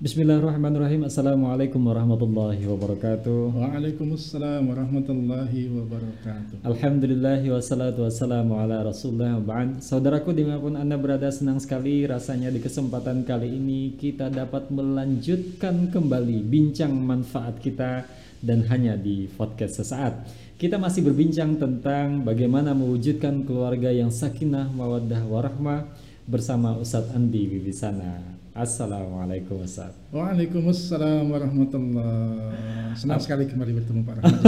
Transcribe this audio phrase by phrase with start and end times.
[0.00, 1.04] Bismillahirrahmanirrahim.
[1.04, 3.52] Assalamualaikum warahmatullahi wabarakatuh.
[3.52, 6.64] Waalaikumsalam warahmatullahi wabarakatuh.
[6.64, 9.84] Alhamdulillah wassalatu wassalamu ala rasulullah ba'd.
[9.84, 14.72] Saudaraku di mana pun anda berada senang sekali rasanya di kesempatan kali ini kita dapat
[14.72, 18.08] melanjutkan kembali bincang manfaat kita
[18.40, 20.16] dan hanya di podcast sesaat.
[20.56, 25.92] Kita masih berbincang tentang bagaimana mewujudkan keluarga yang sakinah, mawaddah, warahmah
[26.24, 28.39] bersama Ustadz Andi Wibisana.
[28.50, 29.94] Assalamualaikum Ustaz.
[30.10, 34.42] Waalaikumsalam warahmatullahi Senang sekali kembali bertemu Pak Rahmat.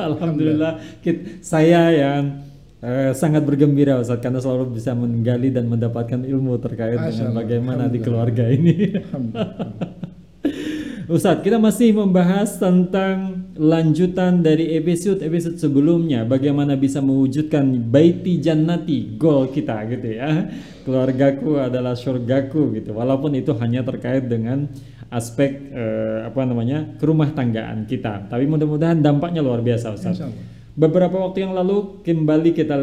[0.00, 0.80] Alhamdulillah
[1.44, 2.40] saya yang
[2.80, 8.00] eh, sangat bergembira Ustaz karena selalu bisa menggali dan mendapatkan ilmu terkait dengan bagaimana di
[8.00, 8.96] keluarga ini.
[11.12, 19.50] Ustadz, kita masih membahas tentang lanjutan dari episode-episode sebelumnya, bagaimana bisa mewujudkan baiti jannati, goal
[19.50, 20.50] kita gitu ya.
[20.82, 22.92] Keluargaku adalah surgaku gitu.
[22.98, 24.66] Walaupun itu hanya terkait dengan
[25.06, 26.98] aspek eh, apa namanya?
[26.98, 28.26] kerumah tanggaan kita.
[28.26, 30.26] Tapi mudah-mudahan dampaknya luar biasa Ustadz.
[30.74, 32.74] Beberapa waktu yang lalu kembali kita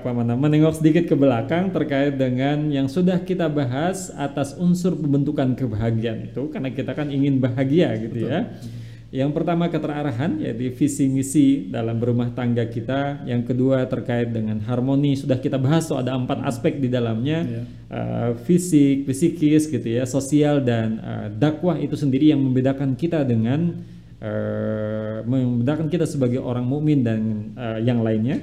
[0.00, 5.52] apa mana menengok sedikit ke belakang terkait dengan yang sudah kita bahas atas unsur pembentukan
[5.52, 8.48] kebahagiaan itu karena kita kan ingin bahagia gitu ya.
[8.48, 8.72] Betul.
[8.72, 8.82] ya.
[9.14, 13.22] Yang pertama keterarahan yaitu visi misi dalam berumah tangga kita.
[13.22, 17.64] Yang kedua terkait dengan harmoni sudah kita bahas so ada empat aspek di dalamnya yeah.
[17.94, 23.86] uh, fisik, psikis gitu ya, sosial dan uh, dakwah itu sendiri yang membedakan kita dengan
[24.18, 28.42] uh, membedakan kita sebagai orang mukmin dan uh, yang lainnya.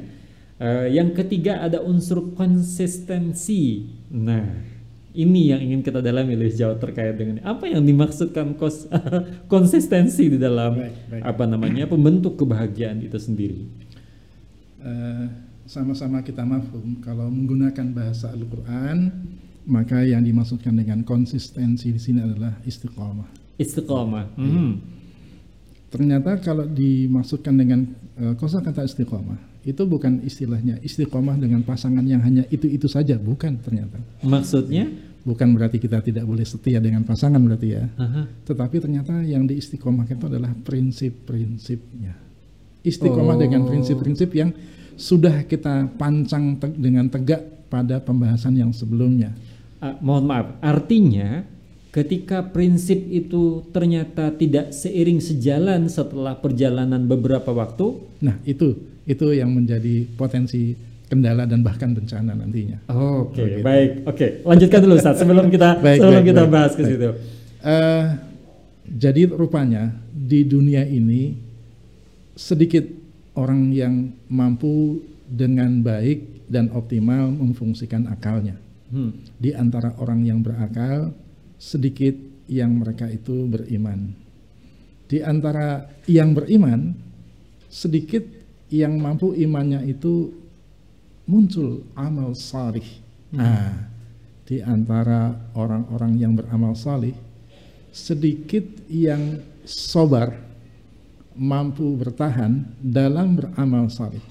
[0.55, 3.91] Uh, yang ketiga ada unsur konsistensi.
[4.07, 4.79] Nah,
[5.11, 8.87] ini yang ingin kita dalami lebih jauh terkait dengan apa yang dimaksudkan kos,
[9.53, 11.21] konsistensi di dalam baik, baik.
[11.27, 13.67] apa namanya pembentuk kebahagiaan itu sendiri.
[15.69, 19.13] sama-sama uh, kita mafhum kalau menggunakan bahasa Al-Qur'an
[19.69, 23.61] maka yang dimaksudkan dengan konsistensi di sini adalah istiqomah.
[23.61, 24.25] Istiqomah.
[24.41, 24.81] Hmm.
[25.93, 32.49] Ternyata kalau dimaksudkan dengan uh, kosakata istiqomah itu bukan istilahnya istiqomah dengan pasangan yang hanya
[32.49, 34.01] itu-itu saja, bukan ternyata.
[34.25, 34.89] Maksudnya?
[35.21, 37.85] Bukan berarti kita tidak boleh setia dengan pasangan berarti ya.
[37.93, 38.25] Aha.
[38.41, 42.17] Tetapi ternyata yang diistiqomah itu adalah prinsip-prinsipnya.
[42.81, 43.41] Istiqomah oh.
[43.41, 44.49] dengan prinsip-prinsip yang
[44.97, 49.29] sudah kita pancang te dengan tegak pada pembahasan yang sebelumnya.
[49.77, 51.45] Uh, mohon maaf, artinya
[51.93, 58.01] ketika prinsip itu ternyata tidak seiring sejalan setelah perjalanan beberapa waktu.
[58.25, 60.77] Nah, itu itu yang menjadi potensi
[61.11, 62.87] kendala dan bahkan bencana nantinya.
[62.87, 63.51] Oh, Oke, okay.
[63.59, 63.91] baik.
[64.07, 64.29] Oke, okay.
[64.47, 67.09] lanjutkan dulu Ustaz sebelum kita baik, sebelum baik, kita baik, bahas ke situ.
[67.61, 68.05] Uh,
[68.87, 71.35] jadi rupanya di dunia ini
[72.35, 72.87] sedikit
[73.35, 78.55] orang yang mampu dengan baik dan optimal memfungsikan akalnya.
[78.91, 79.15] Hmm.
[79.39, 81.15] Di antara orang yang berakal
[81.55, 82.15] sedikit
[82.51, 84.11] yang mereka itu beriman.
[85.07, 86.91] Di antara yang beriman,
[87.71, 88.40] sedikit
[88.71, 90.31] yang mampu imannya itu
[91.27, 92.87] muncul amal salih.
[93.35, 93.39] Hmm.
[93.43, 93.71] Nah,
[94.47, 97.13] di antara orang-orang yang beramal salih,
[97.91, 100.35] sedikit yang sobar,
[101.35, 104.23] mampu bertahan dalam beramal salih.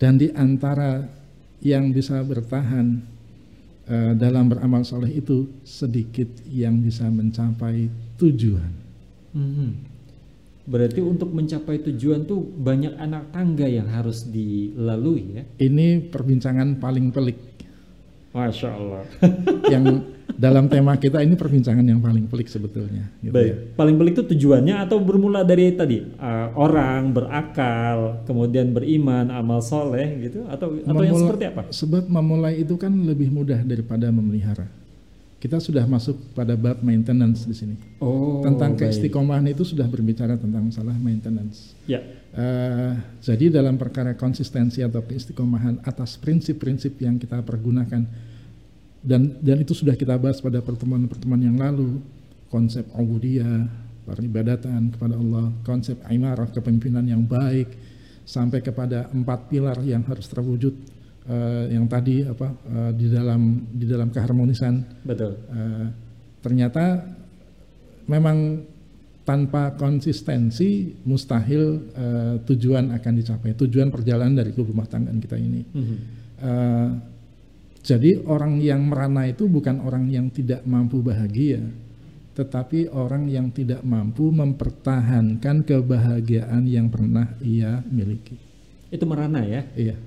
[0.00, 1.04] Dan di antara
[1.64, 3.00] yang bisa bertahan
[3.88, 7.88] uh, dalam beramal soleh itu sedikit yang bisa mencapai
[8.20, 8.72] tujuan.
[9.32, 9.93] Hmm.
[10.64, 15.42] Berarti untuk mencapai tujuan tuh banyak anak tangga yang harus dilalui ya?
[15.60, 17.36] Ini perbincangan paling pelik.
[18.32, 19.04] Masya Allah.
[19.72, 19.84] yang
[20.34, 23.06] dalam tema kita ini perbincangan yang paling pelik sebetulnya.
[23.22, 23.56] Gitu Baik, ya.
[23.78, 30.26] paling pelik itu tujuannya atau bermula dari tadi uh, orang berakal, kemudian beriman, amal soleh
[30.26, 31.62] gitu, atau atau yang seperti apa?
[31.70, 34.66] Sebab memulai itu kan lebih mudah daripada memelihara.
[35.44, 37.76] Kita sudah masuk pada bab maintenance di sini.
[38.00, 41.76] Oh, tentang keistiqomahan itu sudah berbicara tentang masalah maintenance.
[41.84, 42.00] Ya.
[42.32, 48.08] Uh, jadi dalam perkara konsistensi atau keistiqomahan atas prinsip-prinsip yang kita pergunakan
[49.04, 52.00] dan dan itu sudah kita bahas pada pertemuan-pertemuan yang lalu
[52.48, 53.68] konsep ubudiyah
[54.08, 57.68] peribadatan kepada Allah konsep imarah kepemimpinan yang baik
[58.24, 60.72] sampai kepada empat pilar yang harus terwujud
[61.28, 65.86] uh, yang tadi apa uh, di dalam di dalam keharmonisan betul uh,
[66.40, 67.04] ternyata
[68.08, 68.60] memang
[69.24, 75.82] tanpa konsistensi mustahil uh, tujuan akan dicapai tujuan perjalanan dari rumah tangga kita ini mm
[75.82, 75.98] -hmm.
[76.44, 76.90] uh,
[77.84, 81.60] jadi orang yang merana itu bukan orang yang tidak mampu bahagia,
[82.32, 88.40] tetapi orang yang tidak mampu mempertahankan kebahagiaan yang pernah ia miliki.
[88.88, 89.68] Itu merana ya?
[89.76, 90.00] Iya.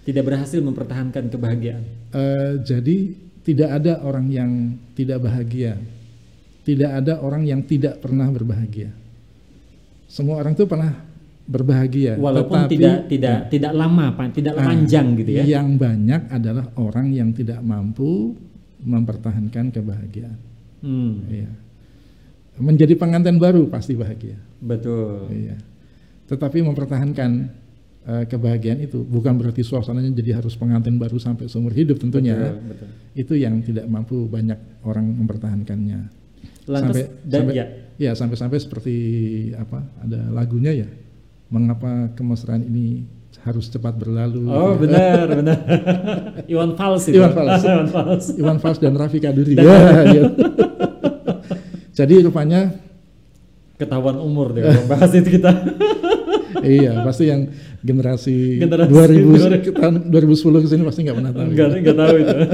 [0.00, 1.82] Tidak berhasil mempertahankan kebahagiaan.
[2.10, 4.50] Uh, jadi tidak ada orang yang
[4.94, 5.76] tidak bahagia.
[6.60, 8.92] tidak ada orang yang tidak pernah berbahagia.
[10.06, 10.92] Semua orang itu pernah
[11.48, 15.42] berbahagia, Walaupun tetapi tidak tidak tidak lama, tidak Ah, panjang gitu ya.
[15.58, 18.36] Yang banyak adalah orang yang tidak mampu
[18.80, 20.38] mempertahankan kebahagiaan.
[20.84, 21.50] Hmm, Iya.
[22.60, 24.36] Menjadi pengantin baru pasti bahagia.
[24.60, 25.26] betul.
[25.32, 25.56] Iya.
[26.28, 27.30] Tetapi mempertahankan
[28.06, 32.36] eh, kebahagiaan itu bukan berarti suasananya jadi harus pengantin baru sampai seumur hidup tentunya.
[32.36, 32.88] Betul, betul.
[33.16, 36.00] Itu yang tidak mampu banyak orang mempertahankannya.
[36.70, 37.64] Lantas sampai dan sampai ya,
[37.98, 38.96] ya sampai-sampai seperti
[39.56, 40.88] apa ada lagunya ya.
[41.50, 43.02] Mengapa kemesraan ini
[43.42, 44.46] harus cepat berlalu?
[44.50, 45.26] Oh gitu ya.
[45.26, 45.58] benar benar.
[46.46, 47.18] Iwan Fals itu.
[47.18, 47.62] Iwan Fals.
[47.68, 48.24] Iwan Fals.
[48.36, 49.54] Iwan Fals dan Raffi Kaduri.
[49.60, 50.22] Ya, iya.
[51.90, 52.70] Jadi rupanya
[53.80, 55.52] Ketahuan umur deh kalau bahas itu kita.
[56.66, 57.46] Iya pasti yang
[57.80, 61.46] generasi, Generasi 2000 ke tahun 2010 ke sini pasti nggak pernah tahu.
[61.48, 62.36] Enggak enggak tahu itu.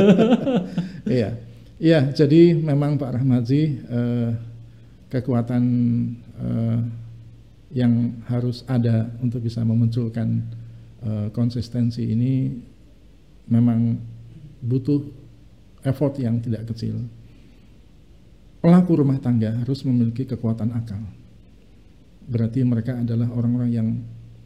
[1.06, 1.38] Iya,
[1.78, 2.00] iya.
[2.10, 4.30] Jadi memang Pak Rahmaji eh,
[5.06, 5.62] kekuatan
[6.42, 6.78] eh,
[7.78, 10.42] yang harus ada untuk bisa memunculkan
[11.06, 12.58] eh, konsistensi ini
[13.46, 13.94] memang
[14.58, 14.98] butuh
[15.86, 16.98] effort yang tidak kecil.
[18.58, 20.98] Pelaku rumah tangga harus memiliki kekuatan akal.
[22.26, 23.88] Berarti mereka adalah orang-orang yang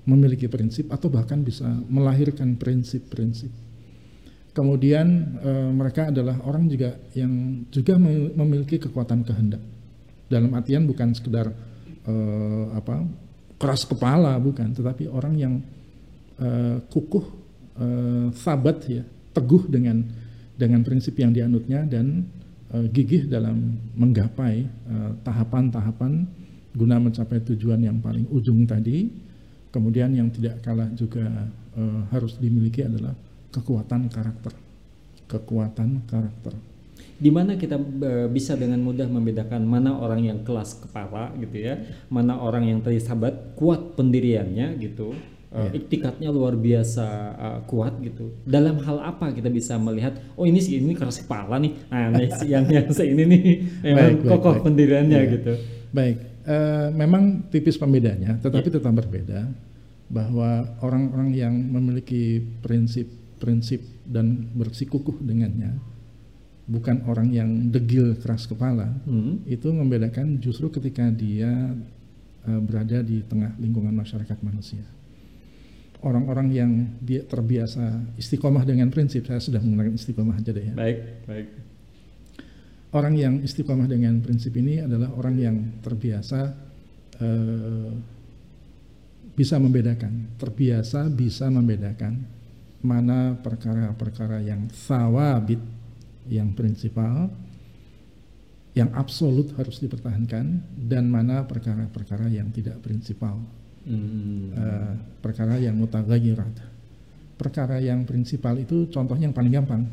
[0.05, 3.53] memiliki prinsip atau bahkan bisa melahirkan prinsip-prinsip.
[4.51, 9.63] Kemudian eh, mereka adalah orang juga yang juga me- memiliki kekuatan kehendak.
[10.27, 11.55] Dalam artian bukan sekedar
[12.05, 13.07] eh, apa
[13.61, 15.55] keras kepala bukan, tetapi orang yang
[16.41, 17.27] eh, kukuh,
[17.79, 19.05] eh, sabat ya,
[19.37, 20.03] teguh dengan
[20.59, 22.27] dengan prinsip yang dianutnya dan
[22.75, 24.67] eh, gigih dalam menggapai
[25.23, 26.27] tahapan-tahapan
[26.73, 29.11] guna mencapai tujuan yang paling ujung tadi.
[29.71, 31.27] Kemudian yang tidak kalah juga
[31.75, 33.15] eh, harus dimiliki adalah
[33.51, 34.53] kekuatan karakter.
[35.27, 36.55] Kekuatan karakter.
[37.21, 41.79] Di mana kita eh, bisa dengan mudah membedakan mana orang yang kelas kepala gitu ya,
[42.09, 45.13] mana orang yang tadi sahabat kuat pendiriannya gitu,
[45.51, 48.35] eh, iktikatnya luar biasa eh, kuat gitu.
[48.43, 52.51] Dalam hal apa kita bisa melihat, oh ini sih ini keras kepala nih, nah si-
[52.51, 53.43] yang yang se- ini nih
[53.85, 54.65] memang Baik, baik, kokoh baik.
[54.67, 55.31] pendiriannya Iya.
[55.31, 55.53] gitu.
[55.91, 56.17] Baik,
[56.51, 59.47] eh, memang tipis pembedanya, tetapi tetap berbeda
[60.11, 65.79] bahwa orang-orang yang memiliki prinsip-prinsip dan bersikukuh dengannya,
[66.67, 69.47] bukan orang yang degil keras kepala, Hmm.
[69.47, 71.71] itu membedakan justru ketika dia
[72.41, 74.81] eh, berada di tengah lingkungan masyarakat manusia.
[76.01, 76.73] Orang-orang yang
[77.05, 80.75] dia terbiasa istiqomah dengan prinsip, saya sudah menggunakan istiqomah aja deh ya.
[80.75, 80.99] Baik,
[81.29, 81.47] baik.
[82.91, 86.41] Orang yang istiqomah dengan prinsip ini adalah orang yang terbiasa
[87.23, 87.91] eh,
[89.31, 92.19] bisa membedakan, terbiasa bisa membedakan
[92.83, 95.63] mana perkara-perkara yang sawabit,
[96.27, 97.31] yang prinsipal,
[98.75, 103.39] yang absolut harus dipertahankan, dan mana perkara-perkara yang tidak prinsipal,
[103.81, 104.53] Hmm.
[104.53, 106.53] eh, perkara yang mutaghayirat.
[107.39, 109.87] Perkara yang prinsipal itu contohnya yang paling gampang,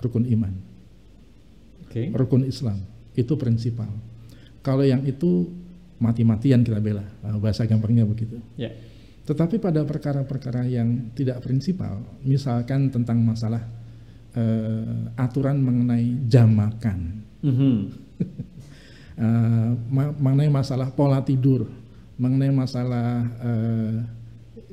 [0.00, 0.73] rukun iman
[1.94, 2.10] Oke.
[2.10, 2.82] rukun Islam
[3.14, 3.86] itu prinsipal.
[4.58, 5.46] Kalau yang itu
[6.02, 8.42] mati-matian kita bela, Nah, bahasa gampangnya begitu.
[8.58, 8.74] Ya.
[9.22, 13.62] Tetapi pada perkara-perkara yang tidak prinsipal, misalkan tentang masalah
[14.34, 17.74] eh, aturan mengenai jam makan, Mhm.
[19.22, 21.70] eh, ma- mengenai masalah pola tidur,
[22.18, 23.94] mengenai masalah eh,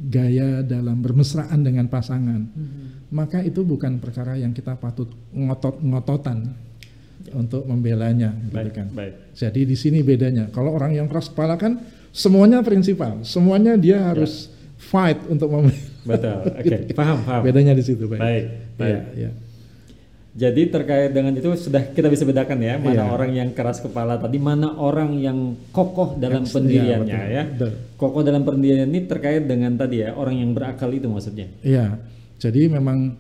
[0.02, 2.42] gaya dalam bermesraan dengan pasangan,
[3.14, 6.58] maka itu bukan perkara yang kita patut ngotot-ngototan
[7.34, 8.88] untuk membelanya, gitu Baik, kan.
[8.92, 9.14] baik.
[9.34, 10.48] Jadi di sini bedanya.
[10.50, 16.38] Kalau orang yang keras kepala kan semuanya prinsipal, semuanya dia harus fight untuk mem- Betul.
[16.60, 17.42] Oke, paham, paham.
[17.42, 18.20] bedanya di situ, baik.
[18.20, 18.46] Baik,
[18.76, 18.90] baik.
[18.90, 19.32] Iya, iya.
[20.32, 23.12] Jadi terkait dengan itu sudah kita bisa bedakan ya mana Iya.
[23.12, 27.44] orang yang keras kepala tadi, mana orang yang kokoh dalam pendiriannya iya, ya.
[27.52, 28.00] betul, betul.
[28.00, 31.52] Kokoh dalam pendirian ini terkait dengan tadi ya orang yang berakal itu maksudnya.
[31.60, 32.00] Iya.
[32.40, 33.20] Jadi memang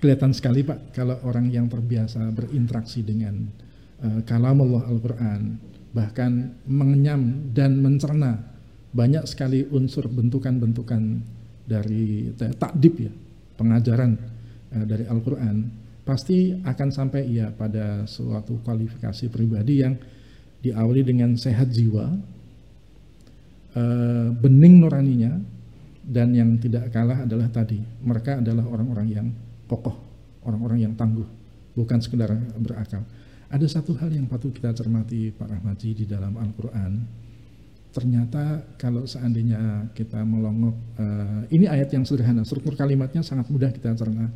[0.00, 3.48] kelihatan sekali Pak kalau orang yang terbiasa berinteraksi dengan
[4.04, 5.42] uh, kalam Allah Al-Qur'an
[5.96, 8.36] bahkan mengenyam dan mencerna
[8.92, 11.02] banyak sekali unsur bentukan-bentukan
[11.66, 13.12] dari ta- takdib ya,
[13.56, 14.16] pengajaran
[14.76, 19.98] uh, dari Al-Qur'an pasti akan sampai ia pada suatu kualifikasi pribadi yang
[20.62, 22.06] diawali dengan sehat jiwa,
[23.74, 25.34] eh, bening nuraninya
[26.06, 29.26] dan yang tidak kalah adalah tadi mereka adalah orang-orang yang
[29.66, 29.94] kokoh,
[30.46, 31.26] orang-orang yang tangguh,
[31.76, 33.02] bukan sekedar berakal.
[33.46, 36.92] Ada satu hal yang patut kita cermati Pak Rahmaji di dalam Al-Quran.
[37.94, 43.94] Ternyata kalau seandainya kita melongok, eh, ini ayat yang sederhana, struktur kalimatnya sangat mudah kita
[43.94, 44.28] cerna,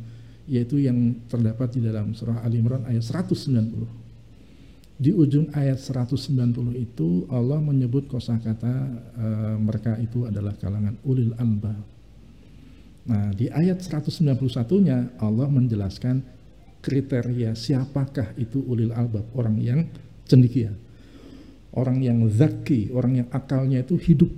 [0.47, 3.99] yaitu yang terdapat di dalam surah Al Imran ayat 190.
[5.01, 8.69] di ujung ayat 190 itu Allah menyebut kosakata
[9.17, 11.81] uh, mereka itu adalah kalangan ulil albab.
[13.01, 16.21] Nah, di ayat 191-nya Allah menjelaskan
[16.81, 19.79] kriteria siapakah itu ulil albab, orang yang
[20.25, 20.73] cendikia.
[21.71, 24.29] Orang yang zaki, orang yang akalnya itu hidup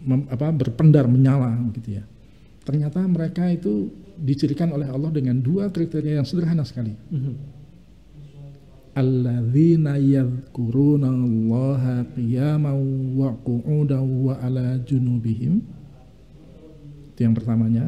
[0.00, 2.04] mem, apa berpendar menyala gitu ya.
[2.64, 6.96] Ternyata mereka itu dicirikan oleh Allah dengan dua kriteria yang sederhana sekali.
[6.96, 7.60] -hmm
[8.94, 12.78] alladzina yadhkuruna Allah qiyaman
[13.14, 15.62] wa qu'udan wa ala junubihim
[17.20, 17.84] itu yang pertamanya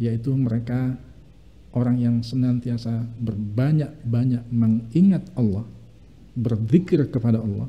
[0.00, 0.96] yaitu mereka
[1.76, 5.68] orang yang senantiasa berbanyak-banyak mengingat Allah
[6.32, 7.68] berzikir kepada Allah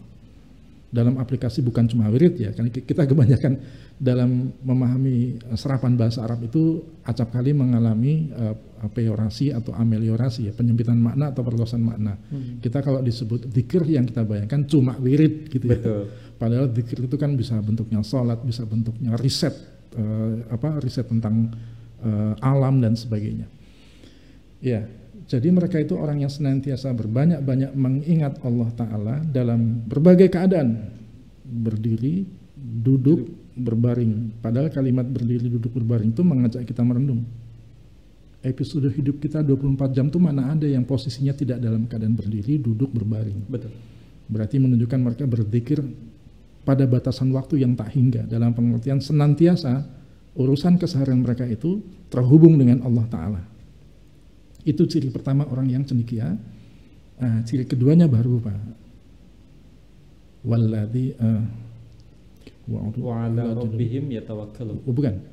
[0.87, 3.59] dalam aplikasi bukan cuma wirid ya karena kita kebanyakan
[3.99, 8.55] dalam memahami eh, serapan bahasa Arab itu acap kali mengalami uh,
[8.87, 12.15] peorasi atau ameliorasi ya penyempitan makna atau perluasan makna.
[12.31, 12.63] Hmm.
[12.63, 15.75] Kita kalau disebut zikir yang kita bayangkan cuma wirid gitu ya.
[15.75, 16.01] Betul.
[16.39, 21.53] Padahal zikir itu kan bisa bentuknya sholat, bisa bentuknya riset uh, apa riset tentang
[22.03, 23.47] uh, alam dan sebagainya.
[24.57, 24.89] Ya,
[25.27, 30.95] jadi mereka itu orang yang senantiasa berbanyak-banyak mengingat Allah Ta'ala dalam berbagai keadaan.
[31.43, 32.23] Berdiri,
[32.55, 33.27] duduk,
[33.57, 34.39] berbaring.
[34.39, 37.27] Padahal kalimat berdiri, duduk, berbaring itu mengajak kita merenung.
[38.39, 42.95] Episode hidup kita 24 jam itu mana ada yang posisinya tidak dalam keadaan berdiri, duduk,
[42.95, 43.43] berbaring.
[43.51, 43.75] Betul.
[44.31, 45.83] Berarti menunjukkan mereka berzikir
[46.67, 48.27] pada batasan waktu yang tak hingga.
[48.27, 49.87] Dalam pengertian senantiasa
[50.35, 51.79] urusan keseharian mereka itu
[52.11, 53.41] terhubung dengan Allah Ta'ala
[54.67, 56.35] itu ciri pertama orang yang cendekia.
[57.17, 58.59] Uh, ciri keduanya baru Pak.
[60.43, 61.43] Walladhi uh,
[62.67, 64.83] wa ala rabbihim yatawakkalun.
[64.83, 65.23] Oh, bukan.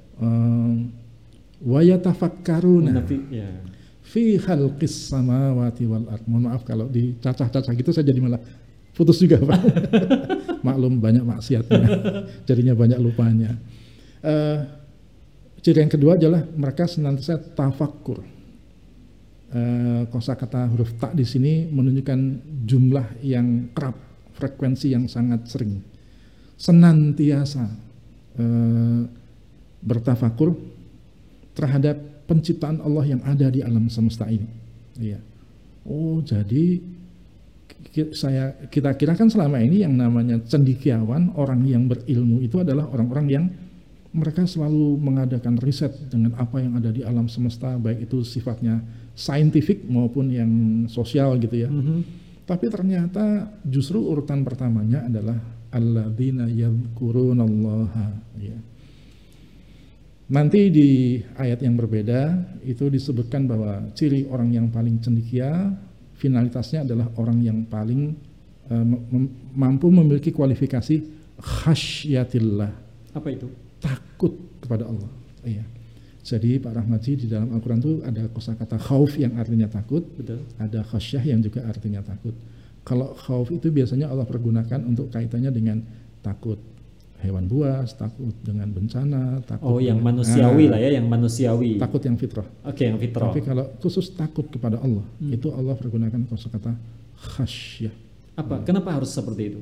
[1.60, 3.50] Wa yatafakkaruna ya.
[4.06, 6.24] fi khalqis samawati wal ard.
[6.30, 8.40] Mohon maaf kalau dicacah-cacah gitu saya jadi malah
[8.94, 9.60] putus juga Pak.
[10.66, 11.84] Maklum banyak maksiatnya.
[12.48, 13.52] Jadinya banyak lupanya.
[14.24, 14.64] Uh,
[15.60, 18.24] ciri yang kedua adalah mereka senantiasa tafakkur
[19.54, 22.20] uh, kosakata huruf tak di sini menunjukkan
[22.66, 23.96] jumlah yang kerap,
[24.34, 25.80] frekuensi yang sangat sering.
[26.58, 27.64] Senantiasa
[28.38, 29.02] uh,
[29.84, 30.54] bertafakur
[31.54, 34.48] terhadap penciptaan Allah yang ada di alam semesta ini.
[34.98, 35.20] Iya.
[35.84, 36.80] Oh, jadi
[38.14, 43.26] saya kita kira kan selama ini yang namanya cendikiawan, orang yang berilmu itu adalah orang-orang
[43.30, 43.44] yang
[44.14, 48.78] mereka selalu mengadakan riset dengan apa yang ada di alam semesta, baik itu sifatnya
[49.18, 50.50] saintifik maupun yang
[50.86, 51.70] sosial gitu ya.
[51.70, 52.00] Mm -hmm.
[52.44, 55.34] Tapi ternyata justru urutan pertamanya adalah
[55.74, 58.06] alladzina yadhkurunallaha
[58.38, 58.58] ya.
[60.24, 62.32] Nanti di ayat yang berbeda
[62.64, 65.74] itu disebutkan bahwa ciri orang yang paling cendikia
[66.24, 68.16] finalitasnya adalah orang yang paling
[68.72, 68.86] uh,
[69.52, 71.04] mampu memiliki kualifikasi
[71.36, 72.72] khasyatillah.
[73.12, 73.44] Apa itu?
[73.76, 74.32] Takut
[74.64, 75.12] kepada Allah.
[75.44, 75.68] Iya.
[76.24, 80.40] Jadi Pak Rahmaji di dalam Al-Quran itu ada kosakata khauf yang artinya takut, Betul.
[80.56, 82.32] ada khasyah yang juga artinya takut.
[82.80, 85.84] Kalau khauf itu biasanya Allah pergunakan untuk kaitannya dengan
[86.24, 86.56] takut
[87.24, 91.80] hewan buas, takut dengan bencana, takut Oh, yang dengan, manusiawi ah, lah ya, yang manusiawi.
[91.80, 92.44] Takut yang fitrah.
[92.44, 93.32] Oke, okay, yang fitrah.
[93.32, 95.32] Tapi kalau khusus takut kepada Allah, hmm.
[95.32, 96.76] itu Allah pergunakan kosakata
[97.16, 97.94] khasyah.
[98.36, 98.60] Apa?
[98.62, 99.60] Kenapa harus seperti itu?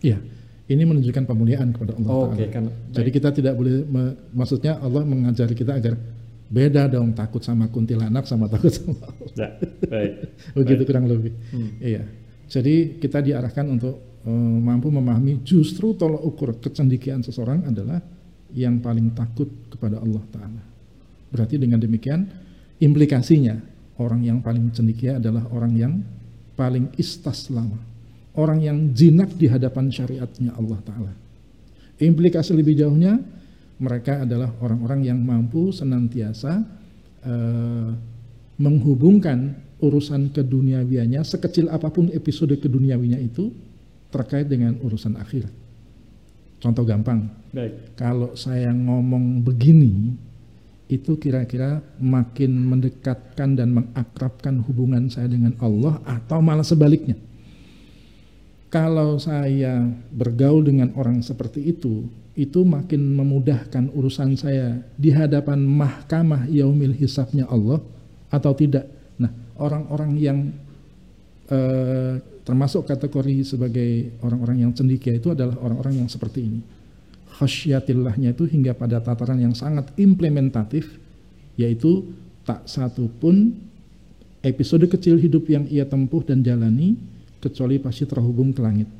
[0.00, 0.22] Iya
[0.70, 2.70] ini menunjukkan pemuliaan kepada Allah oh, Oke, okay, kan.
[2.94, 5.98] Jadi kita tidak boleh me, maksudnya Allah mengajari kita agar
[6.50, 9.30] beda dong takut sama kuntilanak sama takut sama Allah.
[9.34, 9.48] Ya,
[9.90, 10.12] baik.
[10.62, 10.88] Begitu baik.
[10.88, 11.34] kurang lebih.
[11.50, 11.70] Hmm.
[11.82, 12.02] Iya.
[12.46, 18.00] Jadi kita diarahkan untuk um, mampu memahami justru tolak ukur kecendikian seseorang adalah
[18.54, 20.62] yang paling takut kepada Allah Taala.
[21.30, 22.26] Berarti dengan demikian
[22.82, 23.56] implikasinya
[24.02, 25.92] orang yang paling cendikia adalah orang yang
[26.58, 27.90] paling istaslama
[28.38, 31.12] orang yang jinak di hadapan syariatnya Allah Ta'ala.
[32.00, 33.18] Implikasi lebih jauhnya,
[33.80, 36.62] mereka adalah orang-orang yang mampu senantiasa
[37.24, 37.90] uh,
[38.60, 43.48] menghubungkan urusan keduniawiannya sekecil apa pun episode keduniawinya itu
[44.10, 45.54] terkait dengan urusan akhirat.
[46.60, 47.24] Contoh gampang,
[47.56, 47.96] Baik.
[47.96, 50.12] kalau saya ngomong begini,
[50.90, 57.16] itu kira-kira makin mendekatkan dan mengakrabkan hubungan saya dengan Allah atau malah sebaliknya
[58.70, 59.82] kalau saya
[60.14, 62.06] bergaul dengan orang seperti itu,
[62.38, 67.82] itu makin memudahkan urusan saya di hadapan mahkamah yaumil hisabnya Allah
[68.30, 68.86] atau tidak.
[69.18, 70.38] Nah, orang-orang yang
[71.50, 76.60] eh, termasuk kategori sebagai orang-orang yang cendikia itu adalah orang-orang yang seperti ini.
[77.38, 80.98] Khasyiatillahnya itu hingga pada tataran yang sangat implementatif,
[81.54, 82.10] yaitu
[82.42, 83.54] tak satu pun
[84.42, 86.98] episode kecil hidup yang ia tempuh dan jalani
[87.38, 88.90] kecuali pasti terhubung ke langit.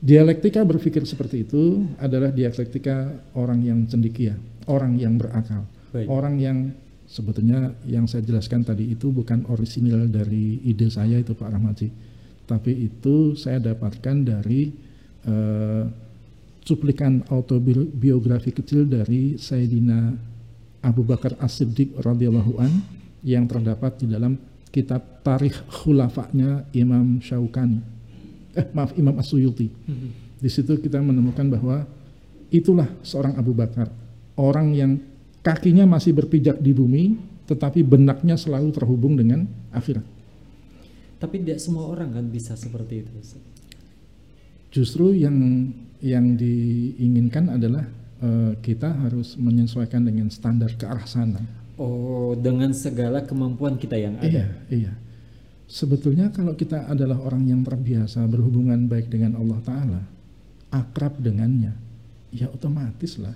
[0.00, 4.32] Dialektika berpikir seperti itu adalah dialektika orang yang cendikia,
[4.64, 6.08] orang yang berakal, Baik.
[6.08, 6.72] orang yang
[7.04, 12.15] sebetulnya yang saya jelaskan tadi itu bukan orisinil dari ide saya itu Pak Rahmati,
[12.46, 14.70] tapi itu saya dapatkan dari
[15.26, 15.84] eh,
[16.66, 20.14] cuplikan autobiografi kecil dari Sayyidina
[20.82, 22.72] Abu Bakar As-Siddiq radhiyallahu an
[23.26, 24.38] yang terdapat di dalam
[24.70, 27.82] kitab Tarikh Khulafa'nya Imam Syaukani.
[28.54, 29.66] Eh, maaf Imam As-Suyuti.
[30.36, 31.82] Di situ kita menemukan bahwa
[32.54, 33.90] itulah seorang Abu Bakar,
[34.38, 34.92] orang yang
[35.42, 40.15] kakinya masih berpijak di bumi, tetapi benaknya selalu terhubung dengan akhirat.
[41.16, 43.12] Tapi tidak semua orang kan bisa seperti itu.
[44.68, 45.36] Justru yang
[46.04, 47.88] yang diinginkan adalah
[48.20, 51.40] eh, kita harus menyesuaikan dengan standar ke arah sana.
[51.76, 54.28] Oh, dengan segala kemampuan kita yang ada.
[54.28, 54.92] Iya, iya.
[55.66, 60.02] Sebetulnya kalau kita adalah orang yang terbiasa berhubungan baik dengan Allah Ta'ala,
[60.70, 61.74] akrab dengannya,
[62.30, 63.34] ya otomatis lah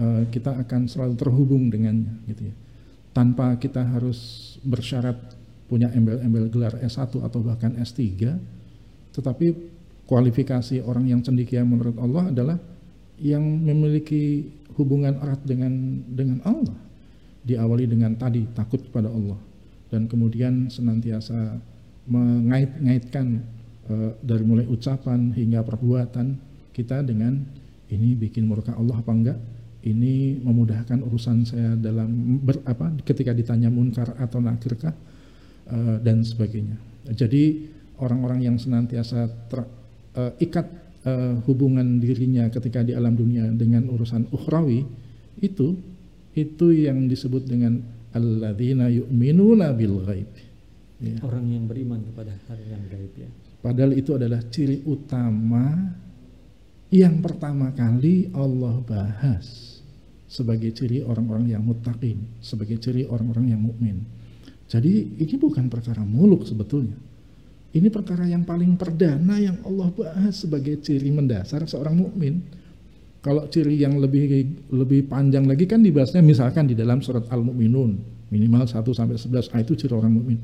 [0.00, 2.54] eh, kita akan selalu terhubung dengannya gitu ya.
[3.12, 5.35] Tanpa kita harus bersyarat
[5.66, 8.32] punya embel-embel gelar S1 atau bahkan S3,
[9.14, 9.46] tetapi
[10.06, 12.58] kualifikasi orang yang cendikia menurut Allah adalah
[13.18, 14.46] yang memiliki
[14.78, 15.72] hubungan erat dengan
[16.06, 16.76] dengan Allah.
[17.46, 19.38] Diawali dengan tadi takut kepada Allah
[19.90, 21.58] dan kemudian senantiasa
[22.10, 23.26] mengait-ngaitkan
[23.90, 26.38] eh, dari mulai ucapan hingga perbuatan
[26.74, 27.38] kita dengan
[27.90, 29.38] ini bikin murka Allah apa enggak
[29.86, 34.94] ini memudahkan urusan saya dalam ber, apa ketika ditanya munkar atau nakirkah
[35.70, 36.76] eh, dan sebagainya
[37.10, 39.64] jadi orang-orang yang senantiasa ter,
[40.16, 40.66] eh, ikat
[41.06, 44.84] eh, hubungan dirinya ketika di alam dunia dengan urusan ukhrawi
[45.40, 45.76] itu
[46.36, 47.80] itu yang disebut dengan
[48.12, 50.30] alladzina yu'minuna bil ghaib.
[51.00, 51.16] Ya.
[51.24, 53.28] Orang yang beriman kepada hal yang gaib ya.
[53.60, 55.92] Padahal itu adalah ciri utama
[56.92, 59.80] yang pertama kali Allah bahas
[60.28, 64.04] sebagai ciri orang-orang yang muttaqin, sebagai ciri orang-orang yang mukmin.
[64.66, 66.98] Jadi ini bukan perkara muluk sebetulnya.
[67.76, 72.40] Ini perkara yang paling perdana yang Allah bahas sebagai ciri mendasar seorang mukmin.
[73.20, 78.66] Kalau ciri yang lebih lebih panjang lagi kan dibahasnya misalkan di dalam surat Al-Mu'minun minimal
[78.66, 80.38] 1 sampai 11 ah, itu ciri orang mukmin.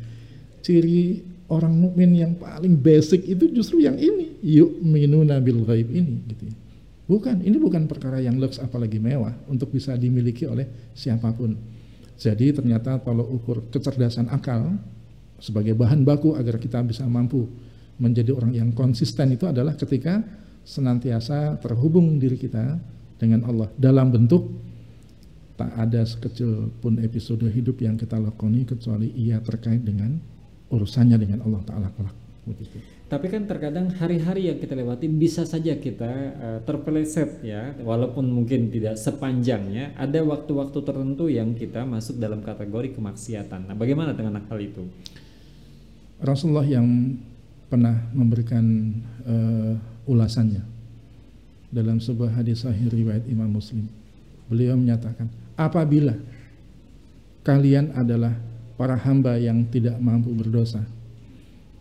[0.62, 6.48] Ciri orang mukmin yang paling basic itu justru yang ini, yu'minuna bil ghaib ini gitu
[6.48, 6.54] ya.
[7.02, 11.58] Bukan, ini bukan perkara yang lux apalagi mewah untuk bisa dimiliki oleh siapa pun.
[12.16, 14.78] Jadi ternyata kalau ukur kecerdasan akal
[15.42, 17.50] sebagai bahan baku agar kita bisa mampu
[17.98, 20.22] menjadi orang yang konsisten itu adalah ketika
[20.62, 22.78] senantiasa terhubung diri kita
[23.18, 24.46] dengan Allah dalam bentuk
[25.58, 30.16] tak ada sekecil pun episode hidup yang kita lakoni kecuali ia terkait dengan
[30.72, 32.21] urusannya dengan Allah Ta'ala kelak.
[32.42, 32.82] Begitu.
[33.06, 38.72] Tapi kan terkadang hari-hari yang kita lewati bisa saja kita uh, terpeleset ya, walaupun mungkin
[38.72, 43.70] tidak sepanjangnya, ada waktu-waktu tertentu yang kita masuk dalam kategori kemaksiatan.
[43.70, 44.82] Nah, bagaimana dengan hal itu?
[46.18, 47.14] Rasulullah yang
[47.70, 48.64] pernah memberikan
[49.22, 49.74] uh,
[50.08, 50.64] ulasannya
[51.70, 53.86] dalam sebuah hadis sahih riwayat Imam Muslim.
[54.50, 56.18] Beliau menyatakan, apabila
[57.46, 58.34] kalian adalah
[58.74, 60.82] para hamba yang tidak mampu berdosa,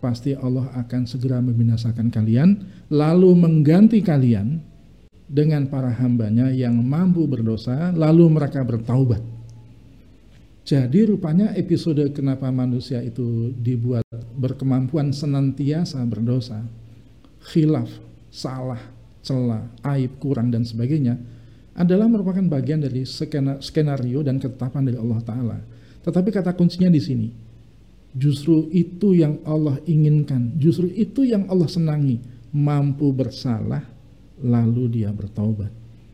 [0.01, 2.57] pasti Allah akan segera membinasakan kalian,
[2.89, 4.59] lalu mengganti kalian
[5.29, 9.21] dengan para hambanya yang mampu berdosa, lalu mereka bertaubat.
[10.61, 16.65] Jadi rupanya episode kenapa manusia itu dibuat berkemampuan senantiasa berdosa,
[17.53, 17.89] khilaf,
[18.29, 18.81] salah,
[19.21, 21.17] celah, aib, kurang dan sebagainya
[21.73, 23.07] adalah merupakan bagian dari
[23.57, 25.57] skenario dan ketetapan dari Allah Ta'ala.
[26.03, 27.27] Tetapi kata kuncinya di sini,
[28.15, 32.19] justru itu yang Allah inginkan, justru itu yang Allah senangi,
[32.51, 33.83] mampu bersalah,
[34.43, 35.71] lalu dia bertaubat.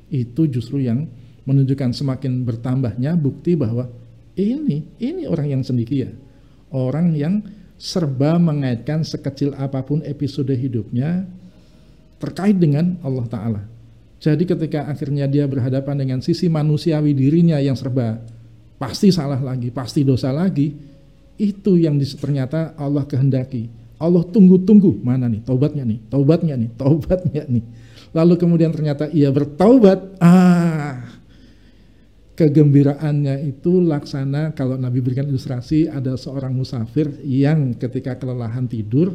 [0.07, 1.09] Itu justru yang
[1.47, 3.89] menunjukkan semakin bertambahnya bukti bahwa
[4.37, 6.13] ini, ini orang yang cendekia,
[6.69, 7.41] orang yang
[7.77, 11.25] serba mengaitkan sekecil apa pun episode hidupnya
[12.17, 13.61] terkait dengan Allah Ta'ala.
[14.17, 18.17] Jadi ketika akhirnya dia berhadapan dengan sisi manusiawi dirinya yang serba
[18.81, 20.73] pasti salah lagi, pasti dosa lagi,
[21.37, 23.69] itu yang ternyata Allah kehendaki.
[23.97, 25.41] Allah tunggu-tunggu, mana nih?
[25.41, 27.63] Taubatnya nih, taubatnya nih, taubatnya nih.
[28.13, 31.17] Lalu kemudian ternyata ia bertaubat, ah.
[32.37, 39.09] Kegembiraannya itu laksana kalau Nabi berikan ilustrasi ada seorang musafir yang ketika kelelahan tidur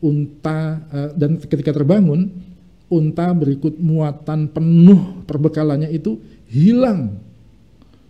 [0.00, 2.32] unta uh, dan ketika terbangun
[2.88, 6.16] unta berikut muatan penuh perbekalannya itu
[6.48, 7.20] hilang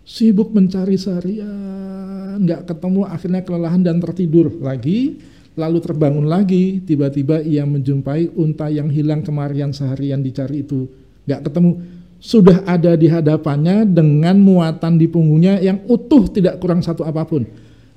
[0.05, 5.19] sibuk mencari seharian, nggak ketemu, akhirnya kelelahan dan tertidur lagi,
[5.57, 10.85] lalu terbangun lagi, tiba-tiba ia menjumpai unta yang hilang kemarin seharian dicari itu,
[11.25, 11.81] nggak ketemu,
[12.21, 17.49] sudah ada di hadapannya dengan muatan di punggungnya yang utuh tidak kurang satu apa pun.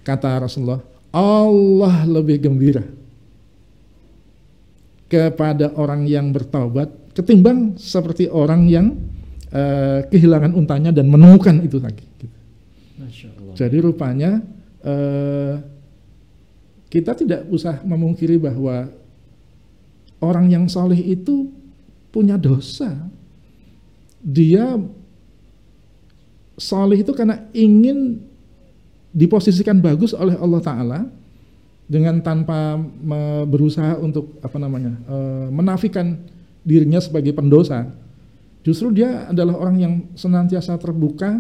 [0.03, 0.79] Kata Rasulullah,
[1.11, 2.83] Allah lebih gembira
[5.07, 8.95] kepada orang yang bertaubat ketimbang seperti orang yang
[9.51, 12.05] uh, kehilangan untanya dan menemukan itu lagi.
[12.17, 12.35] Gitu.
[13.57, 14.41] Jadi rupanya
[14.85, 15.61] uh,
[16.87, 18.87] kita tidak usah memungkiri bahwa
[20.23, 21.51] orang yang soleh itu
[22.09, 22.95] punya dosa.
[24.23, 24.79] Dia
[26.57, 28.17] soleh itu karena ingin
[29.13, 30.99] diposisikan bagus oleh Allah Taala
[31.87, 32.75] dengan tanpa
[33.47, 36.19] berusaha untuk apa namanya uh, menafikan
[36.67, 37.87] dirinya sebagai pendosa.
[38.67, 41.39] Justru dia adalah orang yang senantiasa terbuka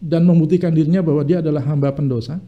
[0.00, 2.40] dan membuktikan dirinya bahwa dia adalah hamba pendosa,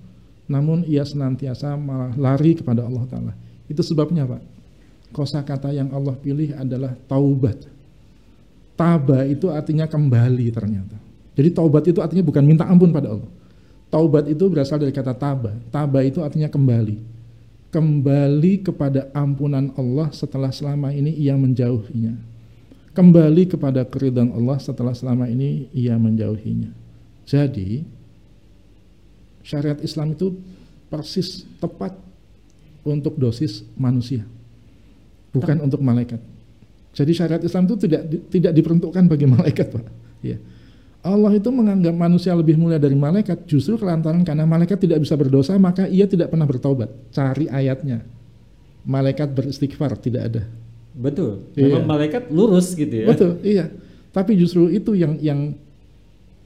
[0.49, 3.33] namun ia senantiasa malah lari kepada Allah Taala.
[3.69, 4.41] Itu sebabnya pak.
[5.13, 7.69] Kosa kata yang Allah pilih adalah taubat.
[8.75, 10.97] Taba itu artinya kembali ternyata.
[11.37, 13.31] Jadi taubat itu artinya bukan minta ampun pada Allah.
[13.93, 15.53] Taubat itu berasal dari kata taba.
[15.69, 17.15] Taba itu artinya kembali
[17.75, 22.34] kembali kepada ampunan Allah setelah selama ini ia menjauhinya.
[22.95, 26.71] Kembali kepada keridhaan Allah setelah selama ini ia menjauhinya.
[27.27, 27.83] Jadi
[29.43, 30.39] syariat Islam itu
[30.87, 31.99] persis tepat
[32.87, 34.23] untuk dosis manusia,
[35.35, 36.23] bukan untuk malaikat.
[36.95, 39.85] Jadi syariat Islam itu tidak tidak diperuntukkan bagi malaikat, Pak.
[40.23, 40.39] Ya.
[41.05, 45.53] Allah itu menganggap manusia lebih mulia dari malaikat justru kelantaran karena malaikat tidak bisa berdosa
[45.61, 46.89] maka ia tidak pernah bertobat.
[47.13, 48.07] Cari ayatnya.
[48.87, 50.43] Malaikat beristighfar tidak ada.
[50.95, 51.51] Betul.
[51.59, 51.91] Memang iya.
[51.91, 53.07] malaikat lurus gitu ya.
[53.11, 53.67] Betul, iya.
[54.15, 55.59] Tapi justru itu yang yang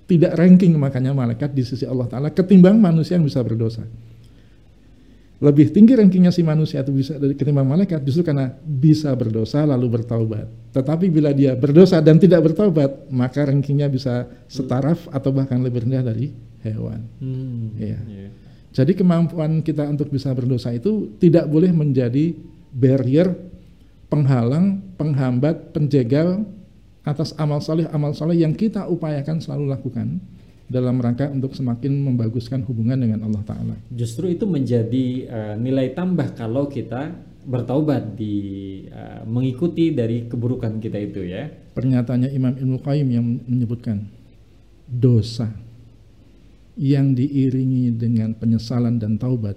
[0.08, 3.84] tidak ranking makanya malaikat di sisi Allah taala ketimbang manusia yang bisa berdosa
[5.38, 10.50] lebih tinggi rankingnya si manusia itu bisa ketimbang malaikat justru karena bisa berdosa lalu bertaubat.
[10.74, 16.02] Tetapi bila dia berdosa dan tidak bertaubat, maka rankingnya bisa setaraf atau bahkan lebih rendah
[16.02, 16.34] dari
[16.66, 17.06] hewan.
[17.22, 18.02] Hmm, ya.
[18.02, 18.30] Yeah.
[18.74, 22.34] Jadi kemampuan kita untuk bisa berdosa itu tidak boleh menjadi
[22.74, 23.30] barrier,
[24.08, 26.44] penghalang, penghambat, penjegal
[27.04, 30.20] atas amal soleh amal soleh yang kita upayakan selalu lakukan
[30.68, 33.74] dalam rangka untuk semakin membaguskan hubungan dengan Allah Ta'ala.
[33.88, 37.16] Justru itu menjadi uh, nilai tambah kalau kita
[37.48, 38.36] bertaubat di
[38.92, 41.48] uh, mengikuti dari keburukan kita itu ya.
[41.72, 44.04] Pernyataannya Imam Ibnu Qayyim yang menyebutkan
[44.84, 45.48] dosa
[46.76, 49.56] yang diiringi dengan penyesalan dan taubat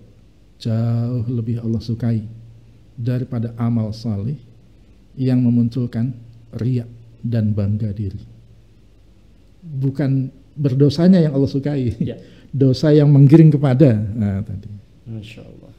[0.57, 2.23] jauh lebih Allah sukai
[3.01, 4.37] daripada amal salih
[5.17, 6.13] yang memunculkan
[6.55, 6.87] riak
[7.25, 8.21] dan bangga diri.
[9.61, 11.97] Bukan berdosanya yang Allah sukai.
[12.01, 12.17] Ya.
[12.51, 13.95] Dosa yang menggiring kepada.
[13.95, 14.67] Nah, tadi.
[15.07, 15.71] Masya Allah.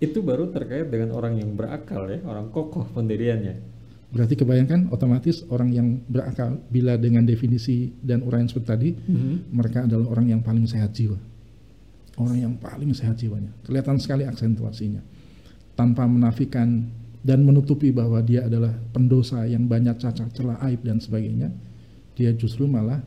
[0.00, 3.76] Itu baru terkait dengan orang yang berakal ya, orang kokoh pendiriannya.
[4.12, 9.36] Berarti kebayangkan otomatis orang yang berakal bila dengan definisi dan uraian seperti tadi, mm -hmm.
[9.52, 11.16] mereka adalah orang yang paling sehat jiwa.
[12.16, 13.52] Orang yang paling sehat jiwanya.
[13.68, 15.04] Kelihatan sekali aksentuasinya.
[15.76, 16.88] Tanpa menafikan
[17.20, 21.52] dan menutupi bahwa dia adalah pendosa yang banyak cacat, celah, aib dan sebagainya,
[22.16, 23.02] dia justru malah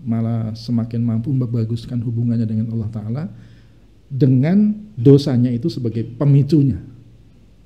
[0.00, 3.24] malah semakin mampu membaguskan hubungannya dengan Allah Ta'ala
[4.08, 6.80] dengan dosanya itu sebagai pemicunya.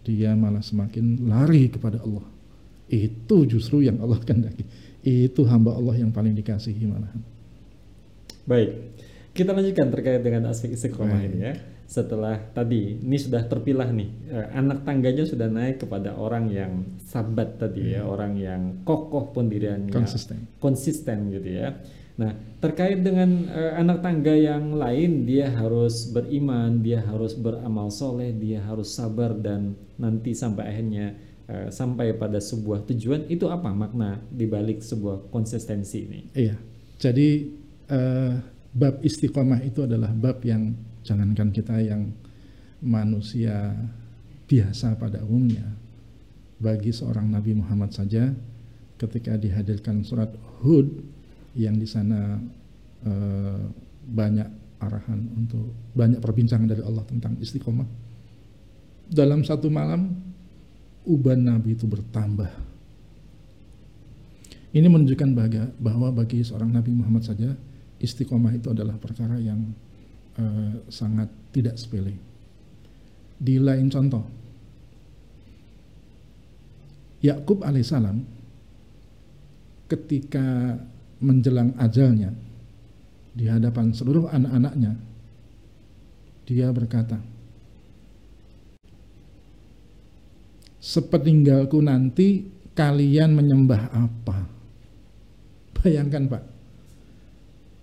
[0.05, 2.27] Dia malah semakin lari kepada Allah.
[2.91, 4.67] Itu justru yang Allah kehendaki.
[5.01, 7.23] Itu hamba Allah yang paling dikasihi malahan.
[8.45, 8.71] Baik
[9.35, 11.53] kita lanjutkan terkait dengan aspek istiqomah ini ya
[11.85, 16.73] setelah tadi ini sudah terpilah nih eh, anak tangganya sudah naik kepada orang yang
[17.05, 18.13] sabat tadi ya hmm.
[18.13, 21.77] orang yang kokoh pendiriannya konsisten konsisten gitu ya
[22.15, 22.31] Nah,
[22.63, 28.63] terkait dengan uh, anak tangga yang lain, dia harus beriman, dia harus beramal soleh, dia
[28.63, 31.19] harus sabar dan nanti sampai akhirnya
[31.51, 33.27] uh, sampai pada sebuah tujuan.
[33.27, 36.21] Itu apa makna dibalik sebuah konsistensi ini?
[36.39, 36.55] Iya,
[37.03, 37.51] jadi
[37.91, 38.39] uh,
[38.71, 40.71] bab istiqomah itu adalah bab yang
[41.05, 42.11] jangankan kita yang
[42.81, 43.77] manusia
[44.49, 45.65] biasa pada umumnya,
[46.59, 48.33] bagi seorang Nabi Muhammad saja,
[48.97, 50.33] ketika dihadirkan surat
[50.65, 51.05] Hud
[51.55, 52.41] yang di sana
[53.05, 53.63] uh,
[54.05, 54.49] banyak
[54.81, 57.87] arahan untuk banyak perbincangan dari Allah tentang istiqomah.
[59.09, 60.13] Dalam satu malam
[61.05, 62.49] uban Nabi itu bertambah.
[64.75, 65.31] Ini menunjukkan
[65.79, 67.55] bahwa bagi seorang Nabi Muhammad saja
[68.03, 69.71] istiqomah itu adalah perkara yang
[70.39, 72.15] uh, sangat tidak sepele.
[73.39, 74.25] Di lain contoh,
[77.25, 78.21] Yakub alaihissalam
[79.89, 80.77] ketika
[81.25, 82.37] menjelang ajalnya
[83.35, 84.93] di hadapan seluruh anak-anaknya,
[86.45, 87.19] dia berkata,
[90.79, 92.45] "Sepeninggalku nanti
[92.77, 94.39] kalian menyembah apa?"
[95.81, 96.45] Bayangkan, Pak.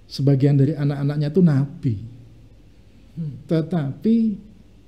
[0.10, 2.11] Sebagian dari anak-anaknya itu nabi.
[3.48, 4.16] Tetapi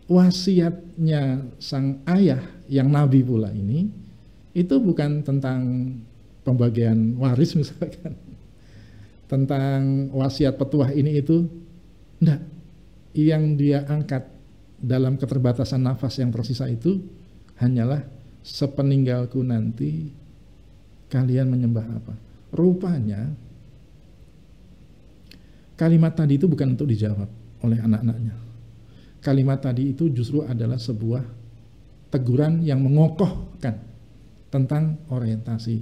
[0.07, 3.87] wasiatnya sang ayah yang nabi pula ini
[4.53, 5.61] itu bukan tentang
[6.45, 8.13] pembagian waris misalkan.
[9.25, 11.49] Tentang wasiat petuah ini itu
[12.21, 12.41] enggak
[13.17, 14.29] yang dia angkat
[14.77, 17.01] dalam keterbatasan nafas yang tersisa itu
[17.57, 18.03] hanyalah
[18.45, 20.11] sepeninggalku nanti
[21.09, 22.13] kalian menyembah apa.
[22.53, 23.33] Rupanya
[25.73, 28.43] kalimat tadi itu bukan untuk dijawab oleh anak-anaknya
[29.23, 31.23] kalimat tadi itu justru adalah sebuah
[32.11, 33.79] teguran yang mengokohkan
[34.51, 35.79] tentang orientasi.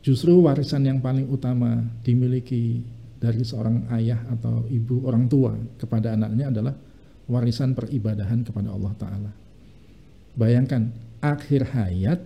[0.00, 2.80] Justru warisan yang paling utama dimiliki
[3.18, 6.72] dari seorang ayah atau ibu orang tua kepada anaknya adalah
[7.28, 9.32] warisan peribadahan kepada Allah Ta'ala.
[10.38, 12.22] Bayangkan, akhir hayat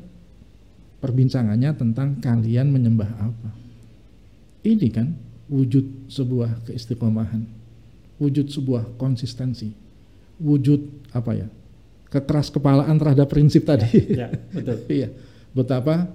[1.01, 3.51] perbincangannya tentang kalian menyembah apa.
[4.63, 5.17] Ini kan
[5.51, 7.62] wujud sebuah keistiqomahan
[8.23, 9.75] wujud sebuah konsistensi,
[10.39, 11.49] wujud apa ya,
[12.07, 14.15] kekeras kepalaan terhadap prinsip tadi.
[14.15, 14.79] Ya, betul.
[15.03, 15.11] iya,
[15.51, 16.07] betapa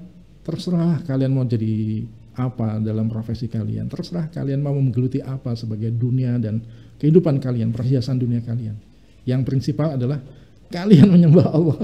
[0.48, 2.08] terserah kalian mau jadi
[2.39, 6.63] apa dalam profesi kalian, terserah kalian mau menggeluti apa sebagai dunia dan
[6.96, 8.80] kehidupan kalian, perhiasan dunia kalian.
[9.28, 10.24] Yang prinsipal adalah
[10.72, 11.80] kalian menyembah Allah.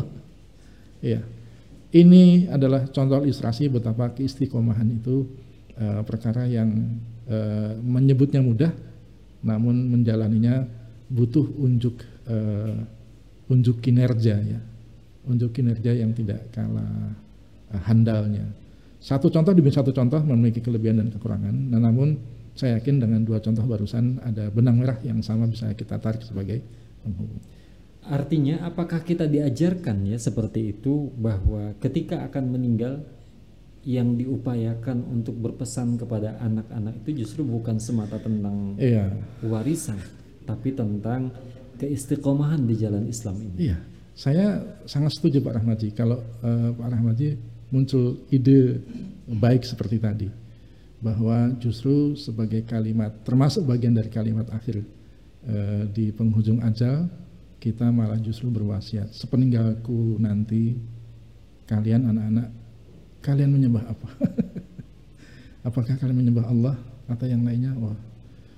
[1.03, 1.21] Iya.
[1.93, 5.29] Ini adalah contoh ilustrasi betapa keistiqomahan itu
[5.77, 6.97] uh, perkara yang
[7.29, 8.73] uh, menyebutnya mudah
[9.43, 10.63] namun menjalaninya
[11.11, 11.99] butuh unjuk
[12.31, 12.79] uh,
[13.51, 14.59] unjuk kinerja ya.
[15.23, 17.15] Unjuk kinerja yang tidak kalah
[17.71, 18.43] uh, handalnya.
[19.03, 21.51] Satu contoh demi satu contoh memiliki kelebihan dan kekurangan.
[21.51, 22.15] Nah, namun
[22.55, 26.63] saya yakin dengan dua contoh barusan ada benang merah yang sama bisa kita tarik sebagai
[27.03, 27.41] penghubung.
[28.03, 33.03] Artinya apakah kita diajarkan ya seperti itu bahwa ketika akan meninggal
[33.83, 39.11] yang diupayakan untuk berpesan kepada anak-anak itu justru bukan semata tentang iya.
[39.43, 39.99] warisan,
[40.47, 41.35] tapi tentang
[41.75, 43.67] keistiqomahan di jalan Islam ini.
[43.67, 43.77] Iya,
[44.15, 47.35] saya sangat setuju Pak Rahmaji kalau uh, Pak Rahmaji
[47.75, 48.79] muncul ide
[49.27, 50.29] baik seperti tadi
[51.03, 54.79] bahwa justru sebagai kalimat termasuk bagian dari kalimat akhir
[55.43, 57.11] uh, di penghujung ajal
[57.59, 60.79] kita malah justru berwasiat sepeninggalku nanti
[61.67, 62.62] kalian anak-anak
[63.23, 64.07] kalian menyembah apa?
[65.67, 66.75] Apakah kalian menyembah Allah
[67.07, 67.71] atau yang lainnya?
[67.79, 67.95] Wah,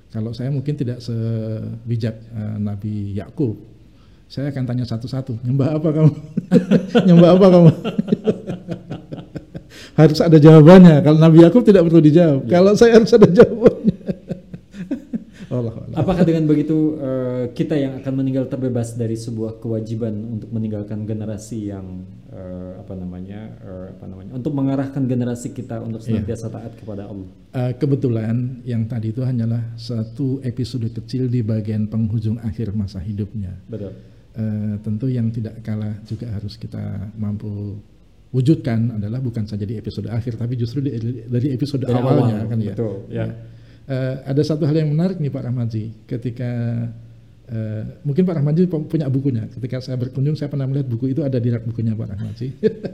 [0.10, 3.54] kalau saya mungkin tidak sebijak uh, Nabi Yakub.
[4.25, 6.13] Saya akan tanya satu-satu, nyembah apa kamu?
[7.08, 7.71] nyembah apa kamu?
[10.01, 11.06] harus ada jawabannya.
[11.06, 12.49] Kalau Nabi Yakub tidak perlu dijawab.
[12.49, 12.60] Ya.
[12.60, 13.94] Kalau saya harus ada jawabannya.
[15.59, 15.73] Allah.
[15.95, 21.71] Apakah dengan begitu uh, kita yang akan meninggal terbebas dari sebuah kewajiban untuk meninggalkan generasi
[21.71, 26.19] yang uh, apa namanya uh, apa namanya untuk mengarahkan generasi kita untuk iya.
[26.19, 27.29] senantiasa taat kepada Allah.
[27.55, 33.55] Uh, kebetulan yang tadi itu hanyalah satu episode kecil di bagian penghujung akhir masa hidupnya.
[33.65, 33.95] Betul.
[34.35, 37.79] Uh, tentu yang tidak kalah juga harus kita mampu
[38.35, 40.91] wujudkan adalah bukan saja di episode akhir tapi justru di,
[41.23, 42.75] dari episode dari awalnya awal, kan ya.
[42.75, 43.23] Betul, ya.
[43.23, 43.54] ya
[43.89, 46.52] uh, ada satu hal yang menarik nih Pak Rahmaji ketika
[47.50, 51.38] uh, mungkin Pak Rahmaji punya bukunya ketika saya berkunjung saya pernah melihat buku itu ada
[51.38, 52.48] di rak bukunya Pak Rahmaji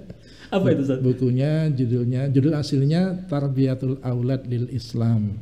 [0.55, 5.39] apa itu bukunya judulnya judul aslinya Tarbiyatul Aulad lil Islam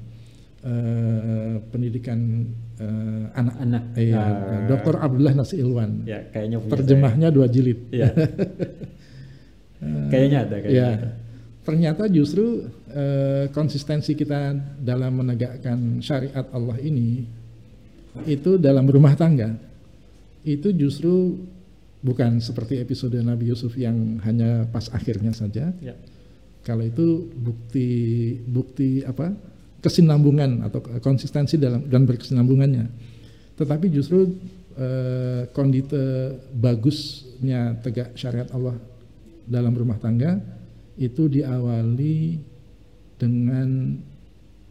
[0.61, 2.45] uh, pendidikan
[3.35, 4.95] anak-anak uh, iya uh, Dr.
[5.03, 7.35] Abdullah Nasi Ilwan ya kayaknya terjemahnya saya.
[7.35, 8.07] dua jilid ya.
[10.11, 10.95] kayaknya ada kayaknya ya.
[10.95, 11.09] ada
[11.69, 17.29] ternyata justru eh, konsistensi kita dalam menegakkan syariat Allah ini
[18.25, 19.53] itu dalam rumah tangga
[20.41, 21.37] itu justru
[22.01, 25.69] bukan seperti episode Nabi Yusuf yang hanya pas akhirnya saja.
[25.77, 25.93] Ya.
[26.65, 27.89] Kalau itu bukti
[28.49, 29.29] bukti apa
[29.77, 32.89] kesinambungan atau konsistensi dalam dan berkesinambungannya.
[33.61, 34.25] Tetapi justru
[34.73, 38.73] eh, kondite bagusnya tegak syariat Allah
[39.45, 40.58] dalam rumah tangga
[40.99, 42.43] itu diawali
[43.15, 43.95] dengan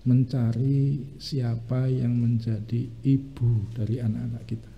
[0.05, 4.73] mencari siapa yang menjadi ibu dari anak-anak kita.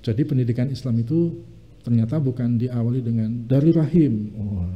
[0.00, 1.40] Jadi pendidikan Islam itu
[1.80, 4.68] ternyata bukan diawali dengan dari rahim, oh,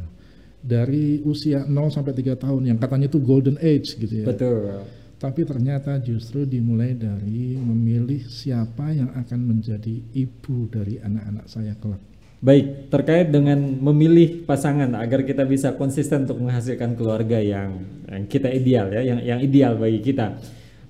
[0.64, 4.26] dari usia 0 sampai 3 tahun yang katanya itu golden age gitu ya.
[4.28, 4.84] Betul.
[5.20, 12.13] Tapi ternyata justru dimulai dari memilih siapa yang akan menjadi ibu dari anak-anak saya kelak
[12.44, 18.52] Baik, terkait dengan memilih pasangan agar kita bisa konsisten untuk menghasilkan keluarga yang yang kita
[18.52, 20.36] ideal ya, yang yang ideal bagi kita.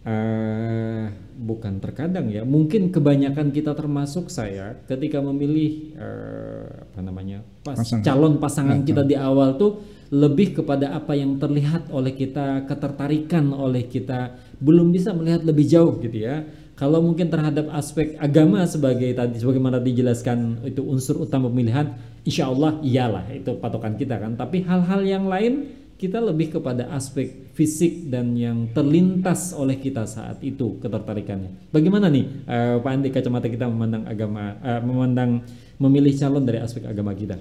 [0.02, 7.78] Uh, bukan terkadang ya, mungkin kebanyakan kita termasuk saya ketika memilih uh, apa namanya pas,
[7.78, 8.02] pasangan.
[8.02, 9.78] calon pasangan kita di awal tuh
[10.10, 16.02] lebih kepada apa yang terlihat oleh kita, ketertarikan oleh kita, belum bisa melihat lebih jauh
[16.02, 16.42] gitu ya
[16.74, 21.94] kalau mungkin terhadap aspek agama sebagai tadi sebagaimana dijelaskan itu unsur utama pemilihan,
[22.26, 24.34] insya Allah iyalah itu patokan kita kan.
[24.34, 30.42] Tapi hal-hal yang lain kita lebih kepada aspek fisik dan yang terlintas oleh kita saat
[30.42, 31.70] itu ketertarikannya.
[31.70, 35.46] Bagaimana nih uh, Pak Andi kacamata kita memandang agama, uh, memandang
[35.78, 37.38] memilih calon dari aspek agama kita?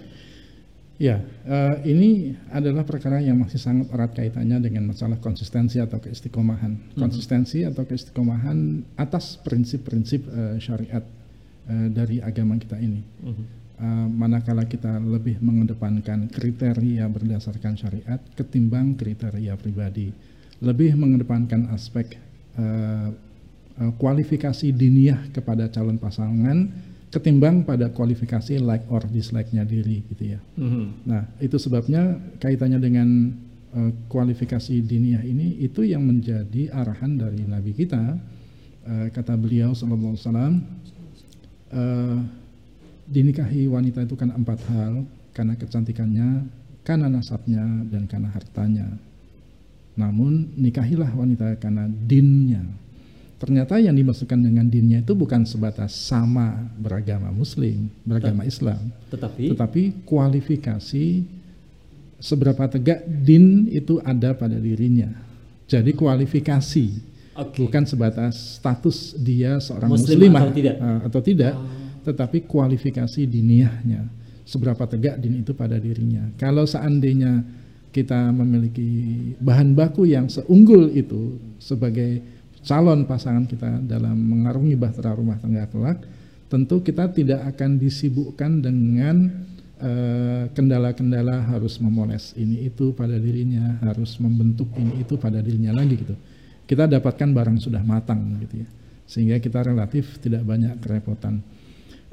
[1.01, 6.69] Ya, uh, ini adalah perkara yang masih sangat erat kaitannya dengan masalah konsistensi atau keistiqomahan.
[6.69, 7.01] Mm-hmm.
[7.01, 13.01] Konsistensi atau keistiqomahan atas prinsip-prinsip uh, syariat uh, dari agama kita ini.
[13.01, 13.45] Mm-hmm.
[13.73, 20.13] Uh, manakala kita lebih mengedepankan kriteria berdasarkan syariat ketimbang kriteria pribadi,
[20.61, 22.21] lebih mengedepankan aspek
[22.61, 23.09] uh,
[23.81, 30.39] uh, kualifikasi diniah kepada calon pasangan ketimbang pada kualifikasi like or dislike-nya diri gitu ya.
[30.57, 30.85] Mm-hmm.
[31.05, 33.29] Nah itu sebabnya kaitannya dengan
[33.77, 38.17] uh, kualifikasi diniyah ini itu yang menjadi arahan dari Nabi kita
[38.89, 40.53] uh, kata beliau Sallallahu Alaihi Wasallam
[41.69, 42.17] uh,
[43.05, 46.29] dinikahi wanita itu kan empat hal karena kecantikannya,
[46.85, 48.87] karena nasabnya dan karena hartanya.
[49.93, 52.65] Namun nikahilah wanita karena dinnya
[53.43, 58.79] ternyata yang dimasukkan dengan dinnya itu bukan sebatas sama beragama muslim, beragama Islam,
[59.11, 61.27] tetapi tetapi kualifikasi
[62.23, 65.11] seberapa tegak din itu ada pada dirinya.
[65.67, 66.87] Jadi kualifikasi
[67.35, 67.59] okay.
[67.67, 71.67] bukan sebatas status dia seorang muslim muslimah atau tidak, uh, atau tidak oh.
[72.07, 74.07] tetapi kualifikasi diniahnya.
[74.47, 76.31] Seberapa tegak din itu pada dirinya.
[76.39, 77.43] Kalau seandainya
[77.91, 82.23] kita memiliki bahan baku yang seunggul itu sebagai
[82.63, 86.03] calon pasangan kita dalam mengarungi bahtera rumah tangga kelak,
[86.47, 89.29] tentu kita tidak akan disibukkan dengan
[89.83, 95.99] eh, kendala-kendala harus memoles ini itu pada dirinya, harus membentuk ini itu pada dirinya lagi
[95.99, 96.15] gitu.
[96.63, 98.67] Kita dapatkan barang sudah matang gitu ya,
[99.03, 101.43] sehingga kita relatif tidak banyak kerepotan.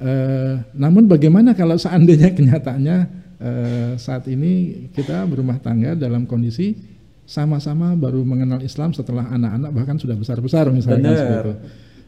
[0.01, 2.97] Uh, namun bagaimana kalau seandainya kenyataannya
[3.37, 6.89] uh, saat ini kita berumah tangga dalam kondisi
[7.31, 11.55] sama-sama baru mengenal Islam setelah anak-anak bahkan sudah besar-besar misalnya seperti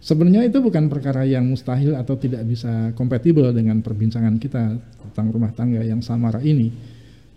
[0.02, 5.54] Sebenarnya itu bukan perkara yang mustahil atau tidak bisa kompatibel dengan perbincangan kita tentang rumah
[5.54, 6.74] tangga yang samara ini.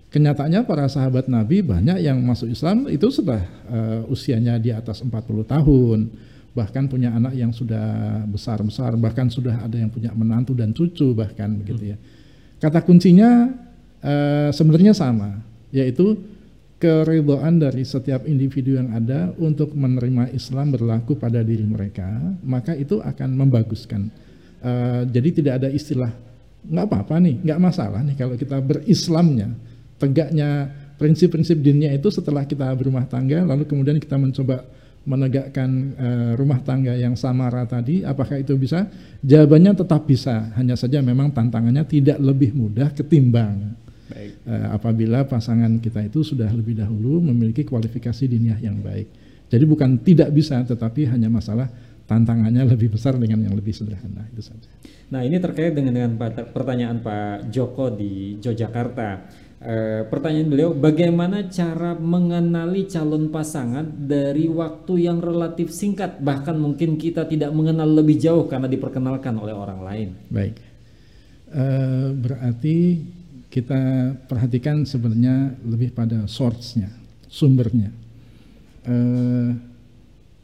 [0.10, 3.38] Kenyataannya para sahabat Nabi banyak yang masuk Islam itu sudah
[3.70, 5.14] uh, usianya di atas 40
[5.46, 6.10] tahun,
[6.58, 11.54] bahkan punya anak yang sudah besar-besar, bahkan sudah ada yang punya menantu dan cucu bahkan
[11.62, 11.98] begitu ya.
[12.58, 13.46] Kata kuncinya
[14.02, 15.38] uh, sebenarnya sama,
[15.70, 16.18] yaitu
[16.76, 22.08] keridhaan dari setiap individu yang ada untuk menerima Islam berlaku pada diri mereka,
[22.44, 24.12] maka itu akan membaguskan.
[24.60, 26.12] Uh, jadi tidak ada istilah
[26.66, 29.54] nggak apa-apa nih, nggak masalah nih kalau kita berislamnya,
[30.02, 34.66] tegaknya prinsip-prinsip dinnya itu setelah kita berumah tangga, lalu kemudian kita mencoba
[35.06, 38.90] menegakkan uh, rumah tangga yang samara tadi, apakah itu bisa?
[39.22, 44.32] Jawabannya tetap bisa, hanya saja memang tantangannya tidak lebih mudah ketimbang Baik.
[44.46, 49.10] Uh, apabila pasangan kita itu sudah lebih dahulu memiliki kualifikasi diniah yang baik.
[49.50, 51.70] Jadi bukan tidak bisa, tetapi hanya masalah
[52.06, 54.70] tantangannya lebih besar dengan yang lebih sederhana itu saja.
[55.10, 56.12] Nah ini terkait dengan dengan
[56.50, 59.10] pertanyaan Pak Joko di Yogyakarta.
[59.66, 67.02] E, pertanyaan beliau, bagaimana cara mengenali calon pasangan dari waktu yang relatif singkat, bahkan mungkin
[67.02, 70.10] kita tidak mengenal lebih jauh karena diperkenalkan oleh orang lain.
[70.30, 70.62] Baik,
[71.50, 71.66] e,
[72.14, 72.78] berarti
[73.56, 76.92] kita perhatikan sebenarnya lebih pada source-nya,
[77.32, 77.88] sumbernya.
[78.84, 79.56] Uh,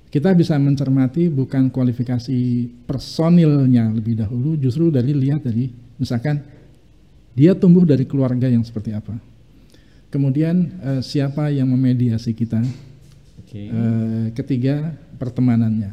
[0.07, 5.67] kita bisa mencermati bukan kualifikasi personilnya lebih dahulu, justru dari lihat dari
[5.99, 6.39] misalkan
[7.35, 9.19] dia tumbuh dari keluarga yang seperti apa.
[10.07, 12.63] Kemudian uh, siapa yang memediasi kita.
[13.43, 13.67] Okay.
[13.67, 15.91] Eh, ketiga pertemanannya.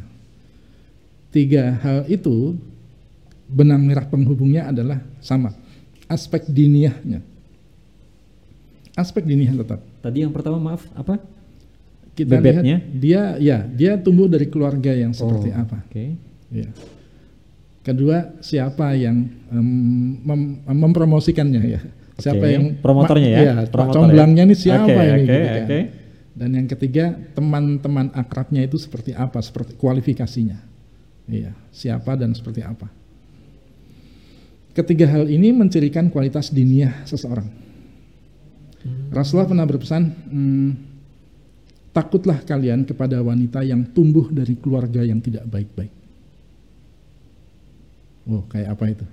[1.35, 2.55] Tiga hal itu
[3.51, 5.51] benang merah penghubungnya adalah sama
[6.09, 7.23] aspek diniahnya.
[8.99, 9.79] Aspek diniah tetap.
[10.03, 11.23] Tadi yang pertama maaf apa?
[12.19, 12.83] Kita Bebetnya?
[12.83, 15.79] lihat dia ya dia tumbuh dari keluarga yang seperti oh, apa.
[15.87, 16.19] Okay.
[16.51, 16.67] Ya.
[17.87, 21.81] Kedua siapa yang um, mem mempromosikannya ya?
[22.19, 22.59] Siapa okay.
[22.59, 23.41] yang promotornya ya?
[23.47, 24.49] ya Promotor comblangnya ya?
[24.51, 25.07] ini siapa okay, ini?
[25.07, 25.63] Okay, gitu kan.
[25.63, 25.83] okay.
[26.39, 27.05] Dan yang ketiga
[27.39, 29.39] teman-teman akrabnya itu seperti apa?
[29.39, 30.59] Seperti kualifikasinya.
[31.31, 32.91] Iya, siapa dan seperti apa.
[34.73, 37.49] Ketiga hal ini mencirikan kualitas diniyah seseorang.
[39.11, 40.71] Rasulullah pernah berpesan, hmm,
[41.91, 45.91] takutlah kalian kepada wanita yang tumbuh dari keluarga yang tidak baik-baik.
[48.29, 49.07] Oh, kayak apa itu?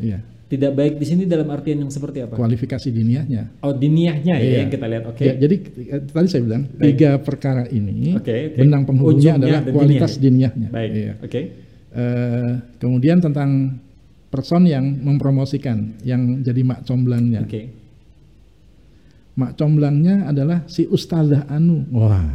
[0.00, 0.18] Iya.
[0.44, 2.38] Tidak baik di sini dalam artian yang seperti apa?
[2.38, 3.58] Kualifikasi diniyahnya.
[3.64, 4.58] Oh, diniyahnya ya Iya.
[4.62, 5.04] yang kita lihat.
[5.10, 5.22] Oke.
[5.26, 5.56] Ya, jadi
[5.90, 6.82] eh, tadi saya bilang Baik.
[6.94, 8.58] tiga perkara ini Oke, oke.
[8.62, 10.52] benang penghubungnya Ujungnya adalah kualitas diniyah.
[10.54, 10.68] diniyahnya.
[10.70, 10.90] Baik.
[10.94, 11.12] Iya.
[11.26, 11.40] Oke.
[11.94, 13.50] Eh, kemudian tentang
[14.34, 17.46] person yang mempromosikan, yang jadi mak comblangnya.
[17.46, 17.70] Oke.
[19.38, 21.86] Mak comblangnya adalah si Ustazah Anu.
[21.94, 22.34] Wah,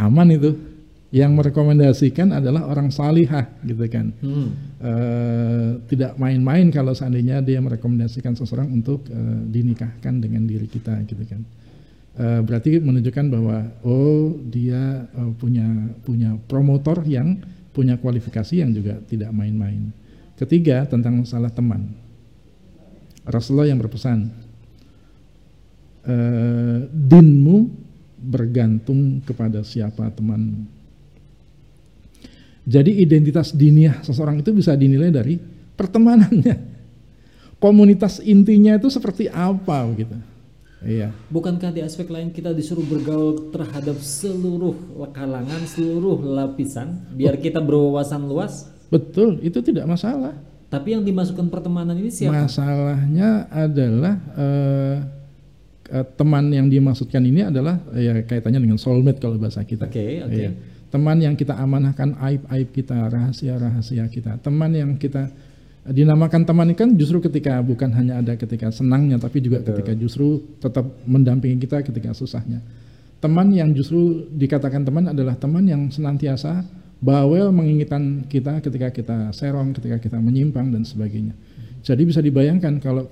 [0.00, 0.72] aman itu.
[1.12, 4.16] Yang merekomendasikan adalah orang salihah, gitu kan.
[4.24, 4.48] Hmm.
[4.80, 11.20] Eh, tidak main-main kalau seandainya dia merekomendasikan seseorang untuk eh, dinikahkan dengan diri kita, gitu
[11.28, 11.44] kan.
[12.16, 15.04] Eh, berarti menunjukkan bahwa oh dia
[15.36, 15.68] punya
[16.00, 17.36] punya promotor yang
[17.76, 19.92] punya kualifikasi yang juga tidak main-main.
[20.36, 21.92] Ketiga tentang masalah teman.
[23.22, 24.32] Rasulullah yang berpesan,
[26.02, 27.70] eh, dinmu
[28.22, 30.66] bergantung kepada siapa temanmu.
[32.62, 35.34] Jadi identitas diniyah seseorang itu bisa dinilai dari
[35.74, 36.70] pertemanannya.
[37.58, 40.14] Komunitas intinya itu seperti apa gitu.
[40.82, 41.14] Iya.
[41.30, 44.74] Bukankah di aspek lain kita disuruh bergaul terhadap seluruh
[45.14, 48.66] kalangan, seluruh lapisan, biar kita berwawasan luas?
[48.92, 50.36] Betul, itu tidak masalah.
[50.68, 52.44] Tapi yang dimasukkan pertemanan ini siapa?
[52.44, 54.96] Masalahnya adalah eh,
[55.96, 59.88] eh, teman yang dimaksudkan ini adalah eh, ya kaitannya dengan soulmate kalau bahasa kita.
[59.88, 60.32] Oke, oke.
[60.32, 60.52] Iya.
[60.92, 64.36] Teman yang kita amanahkan aib-aib kita, rahasia-rahasia kita.
[64.44, 65.32] Teman yang kita
[65.82, 69.82] dinamakan teman ini kan justru ketika bukan hanya ada ketika senangnya tapi juga Betul.
[69.82, 72.60] ketika justru tetap mendampingi kita ketika susahnya.
[73.24, 79.74] Teman yang justru dikatakan teman adalah teman yang senantiasa bawel menginginkan kita ketika kita serong,
[79.74, 81.34] ketika kita menyimpang dan sebagainya.
[81.82, 83.10] Jadi bisa dibayangkan kalau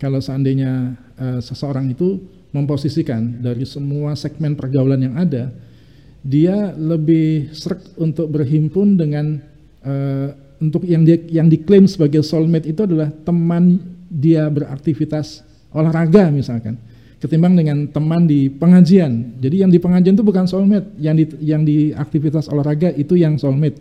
[0.00, 2.16] kalau seandainya eh, seseorang itu
[2.50, 5.52] memposisikan dari semua segmen pergaulan yang ada,
[6.24, 9.36] dia lebih srek untuk berhimpun dengan
[9.84, 10.28] eh,
[10.60, 16.76] untuk yang dia yang diklaim sebagai soulmate itu adalah teman dia beraktivitas olahraga misalkan
[17.20, 19.36] ketimbang dengan teman di pengajian.
[19.38, 23.36] Jadi yang di pengajian itu bukan soulmate, yang di yang di aktivitas olahraga itu yang
[23.36, 23.76] soulmate.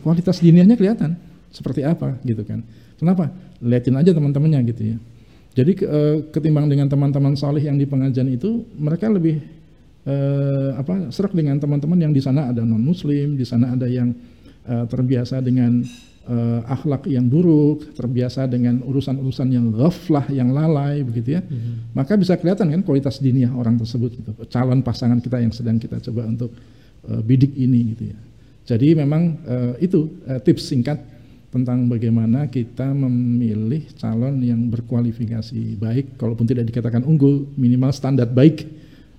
[0.00, 1.14] Kualitas diniahnya kelihatan
[1.52, 2.64] seperti apa gitu kan.
[2.96, 3.28] Kenapa?
[3.60, 4.96] Liatin aja teman-temannya gitu ya.
[5.52, 9.36] Jadi ke- eh, ketimbang dengan teman-teman saleh yang di pengajian itu mereka lebih
[10.02, 14.10] eh, apa serak dengan teman-teman yang di sana ada non muslim, di sana ada yang
[14.64, 15.84] eh, terbiasa dengan
[16.28, 21.42] eh, akhlak yang buruk, terbiasa dengan urusan-urusan yang ghaflah, yang lalai begitu ya.
[21.94, 24.32] Maka bisa kelihatan kan kualitas diniyah orang tersebut gitu.
[24.50, 26.50] Calon pasangan kita yang sedang kita coba untuk
[27.08, 28.18] eh, bidik ini gitu ya.
[28.62, 30.98] Jadi memang eh, itu eh, tips singkat
[31.52, 38.64] tentang bagaimana kita memilih calon yang berkualifikasi baik, kalaupun tidak dikatakan unggul, minimal standar baik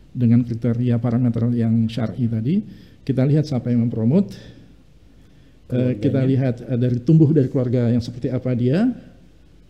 [0.09, 2.65] dengan kriteria parameter yang syar'i tadi.
[3.05, 4.33] Kita lihat siapa yang mempromot,
[5.71, 8.91] eh, kita lihat eh, dari tumbuh dari keluarga yang seperti apa dia,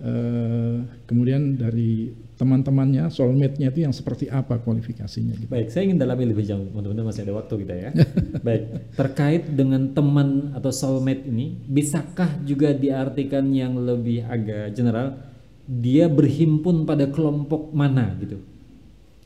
[0.01, 5.37] eh, kemudian dari teman-temannya, soulmate-nya itu yang seperti apa kualifikasinya.
[5.37, 5.49] Gitu.
[5.53, 7.89] Baik, saya ingin dalami lebih jauh, teman-teman masih ada waktu kita ya.
[8.47, 8.63] Baik,
[8.97, 15.13] terkait dengan teman atau soulmate ini, bisakah juga diartikan yang lebih agak general,
[15.63, 18.41] dia berhimpun pada kelompok mana gitu?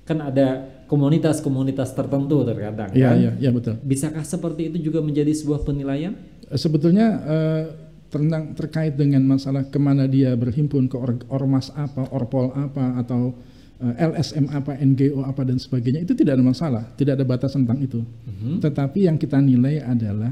[0.05, 3.17] Kan ada komunitas-komunitas tertentu terkadang Iya, kan?
[3.19, 3.75] iya, iya betul.
[3.83, 6.15] Bisakah seperti itu juga menjadi sebuah penilaian?
[6.55, 7.63] Sebetulnya eh,
[8.07, 13.35] tentang terkait dengan masalah ke mana dia berhimpun ke or- ormas apa, orpol apa, atau
[13.83, 17.83] eh, LSM apa, NGO apa dan sebagainya itu tidak ada masalah, tidak ada batas tentang
[17.83, 17.99] itu.
[17.99, 18.63] Mhm.
[18.63, 20.31] Tetapi yang kita nilai adalah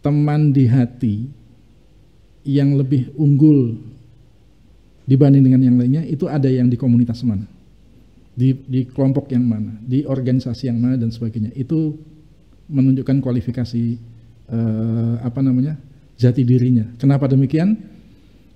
[0.00, 1.26] teman di hati
[2.46, 3.74] yang lebih unggul
[5.02, 7.44] dibanding dengan yang lainnya itu ada yang di komunitas mana,
[8.32, 11.50] di, di kelompok yang mana, di organisasi yang mana dan sebagainya.
[11.58, 11.98] Itu
[12.66, 13.84] menunjukkan kualifikasi
[14.50, 15.78] eh, apa namanya
[16.18, 16.86] jati dirinya.
[16.98, 17.76] Kenapa demikian?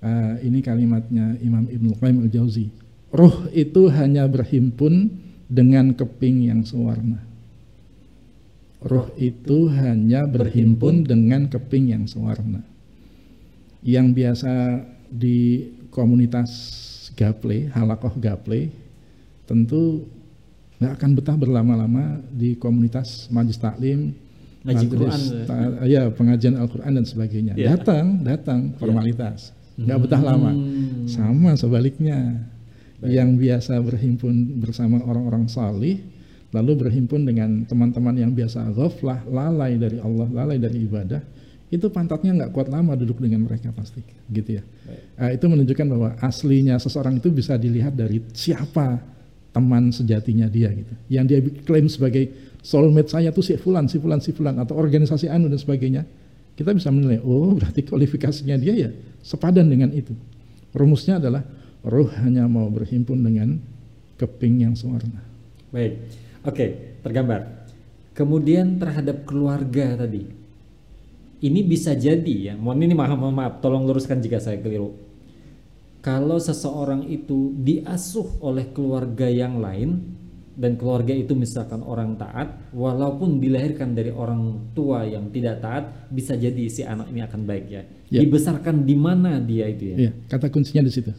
[0.01, 2.73] Eh, ini kalimatnya Imam Ibnu Qayyim al Jauzi.
[3.11, 5.11] Roh itu hanya berhimpun
[5.51, 7.19] dengan keping yang sewarna.
[8.81, 12.65] Roh itu hanya berhimpun dengan keping yang sewarna.
[13.85, 14.53] Yang biasa
[15.11, 16.51] di komunitas
[17.19, 18.73] gaple, halakoh gaple,
[19.45, 20.07] tentu
[20.81, 24.17] nggak akan betah berlama-lama di komunitas majlis taklim,
[24.65, 25.21] majelis Quran.
[25.45, 27.53] ta- ya pengajian Al-Quran dan sebagainya.
[27.53, 27.77] Ya.
[27.77, 30.57] Datang, datang formalitas, nggak betah lama.
[30.57, 31.05] Hmm.
[31.05, 32.49] Sama sebaliknya,
[33.05, 36.01] yang biasa berhimpun bersama orang-orang salih,
[36.53, 41.21] lalu berhimpun dengan teman-teman yang biasa ghaflah, lalai dari Allah, lalai dari ibadah,
[41.69, 44.01] itu pantatnya nggak kuat lama duduk dengan mereka pasti,
[44.33, 44.65] gitu ya.
[44.65, 45.01] Baik.
[45.17, 49.20] Uh, itu menunjukkan bahwa aslinya seseorang itu bisa dilihat dari siapa
[49.51, 50.95] teman sejatinya dia gitu.
[51.11, 52.31] Yang dia klaim sebagai
[52.63, 56.03] soulmate saya tuh si fulan, si fulan, si fulan atau organisasi anu dan sebagainya.
[56.55, 58.91] Kita bisa menilai, oh berarti kualifikasinya dia ya
[59.25, 60.13] sepadan dengan itu.
[60.77, 61.43] Rumusnya adalah
[61.83, 63.57] roh hanya mau berhimpun dengan
[64.21, 65.25] keping yang sewarna.
[65.73, 65.93] Baik,
[66.45, 66.67] oke,
[67.01, 67.65] tergambar.
[68.13, 70.29] Kemudian terhadap keluarga tadi,
[71.41, 72.55] ini bisa jadi ya.
[72.61, 74.93] Mohon ini maaf, mohon maaf, tolong luruskan jika saya keliru.
[76.01, 80.17] Kalau seseorang itu diasuh oleh keluarga yang lain
[80.61, 86.37] dan keluarga itu misalkan orang taat, walaupun dilahirkan dari orang tua yang tidak taat, bisa
[86.37, 87.83] jadi si anak ini akan baik ya.
[88.13, 88.21] Ya.
[88.25, 89.97] Dibesarkan di mana dia itu ya?
[90.09, 91.13] Iya, kata kuncinya di situ.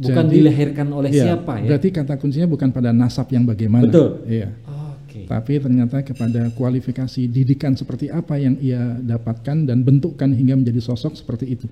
[0.00, 1.76] Bukan Jadi, dilahirkan oleh iya, siapa ya?
[1.76, 3.90] Berarti kata kuncinya bukan pada nasab yang bagaimana.
[3.90, 4.24] Betul.
[4.26, 4.48] Iya.
[4.64, 5.26] Oke.
[5.26, 11.18] Tapi ternyata kepada kualifikasi didikan seperti apa yang ia dapatkan dan bentukkan hingga menjadi sosok
[11.18, 11.66] seperti itu.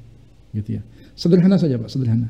[0.52, 0.82] Gitu ya.
[1.18, 2.28] Sederhana saja Pak, sederhana.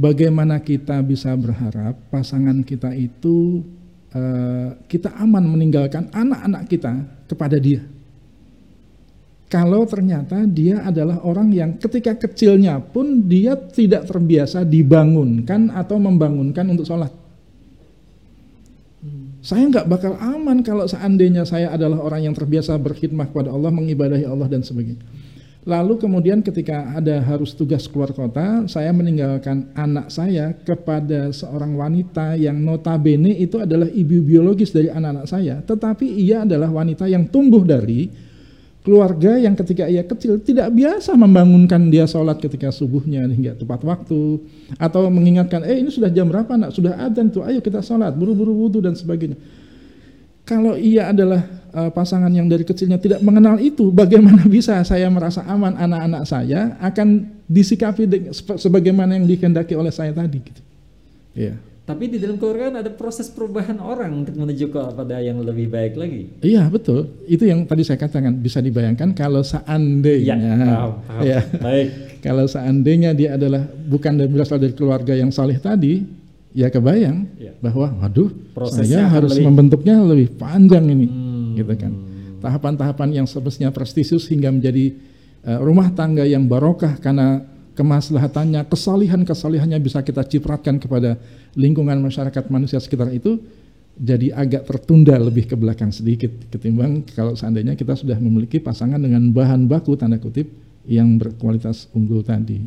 [0.00, 3.60] Bagaimana kita bisa berharap pasangan kita itu
[4.16, 6.92] eh, kita aman meninggalkan anak-anak kita
[7.28, 7.84] kepada dia.
[9.50, 16.64] Kalau ternyata dia adalah orang yang ketika kecilnya pun dia tidak terbiasa dibangunkan atau membangunkan
[16.70, 17.12] untuk sholat.
[19.40, 24.24] Saya nggak bakal aman kalau seandainya saya adalah orang yang terbiasa berkhidmah kepada Allah, mengibadahi
[24.24, 25.00] Allah dan sebagainya.
[25.70, 32.34] Lalu kemudian ketika ada harus tugas keluar kota, saya meninggalkan anak saya kepada seorang wanita
[32.34, 37.62] yang notabene itu adalah ibu biologis dari anak-anak saya, tetapi ia adalah wanita yang tumbuh
[37.62, 38.10] dari
[38.82, 44.42] keluarga yang ketika ia kecil tidak biasa membangunkan dia sholat ketika subuhnya hingga tepat waktu.
[44.74, 46.74] Atau mengingatkan eh ini sudah jam berapa nak?
[46.74, 49.38] Sudah adzan tuh ayo kita sholat buru-buru wudhu dan sebagainya
[50.50, 55.46] kalau ia adalah uh, pasangan yang dari kecilnya tidak mengenal itu bagaimana bisa saya merasa
[55.46, 58.10] aman anak-anak saya akan disikapi
[58.58, 60.62] sebagaimana yang dikehendaki oleh saya tadi gitu
[61.30, 61.54] Iya.
[61.80, 65.98] Tapi di dalam keluarga kan ada proses perubahan orang untuk menuju kepada yang lebih baik
[65.98, 66.26] lagi.
[66.38, 71.22] Iya betul, itu yang tadi saya katakan bisa dibayangkan kalau seandainya, Iya, paham, paham.
[71.26, 71.88] ya, Baik.
[72.22, 76.02] kalau seandainya dia adalah bukan berasal dari keluarga yang saleh tadi,
[76.50, 77.52] ya kebayang Iya.
[77.62, 81.54] bahwa, waduh, Prosesnya saya harus lebih- membentuknya lebih panjang ini, Hmm.
[81.54, 81.92] gitu kan.
[82.40, 84.92] Tahapan-tahapan yang semestinya prestisius hingga menjadi
[85.40, 87.40] eh, rumah tangga yang barokah karena
[87.72, 91.16] kemaslahatannya, kesalihan-kesalihannya bisa kita cipratkan kepada
[91.56, 93.40] lingkungan masyarakat manusia sekitar itu
[93.96, 99.32] jadi agak tertunda lebih ke belakang sedikit ketimbang kalau seandainya kita sudah memiliki pasangan dengan
[99.32, 100.44] bahan baku tanda kutip
[100.84, 102.60] yang berkualitas unggul tadi.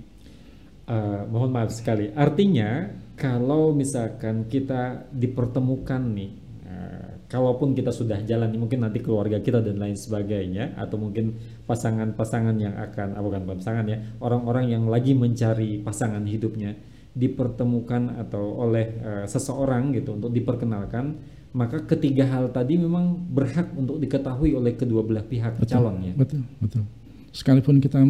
[0.84, 2.12] Eh, mohon maaf sekali.
[2.12, 6.32] Artinya kalau misalkan kita dipertemukan nih,
[6.68, 12.56] eh, kalaupun kita sudah jalan, mungkin nanti keluarga kita dan lain sebagainya, atau mungkin pasangan-pasangan
[12.60, 16.76] yang akan, ah, bukan pasangan ya, orang-orang yang lagi mencari pasangan hidupnya
[17.16, 21.16] dipertemukan atau oleh eh, seseorang gitu untuk diperkenalkan,
[21.56, 26.12] maka ketiga hal tadi memang berhak untuk diketahui oleh kedua belah pihak calonnya.
[26.12, 26.84] Betul, betul.
[27.32, 28.04] Sekalipun kita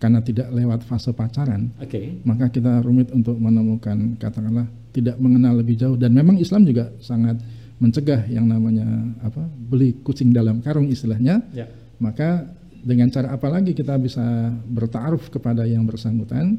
[0.00, 2.24] karena tidak lewat fase pacaran, Oke.
[2.24, 7.36] maka kita rumit untuk menemukan katakanlah tidak mengenal lebih jauh dan memang Islam juga sangat
[7.78, 8.84] mencegah yang namanya
[9.20, 11.68] apa beli kucing dalam karung istilahnya Ya.
[12.00, 12.48] maka
[12.80, 14.24] dengan cara apa lagi kita bisa
[14.68, 16.56] bertaaruf kepada yang bersangkutan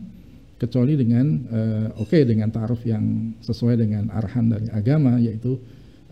[0.61, 5.57] kecuali dengan eh, oke dengan taaruf yang sesuai dengan arahan dari agama yaitu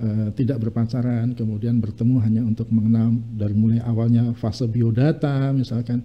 [0.01, 6.01] eh, tidak berpacaran kemudian bertemu hanya untuk mengenal dari mulai awalnya fase biodata misalkan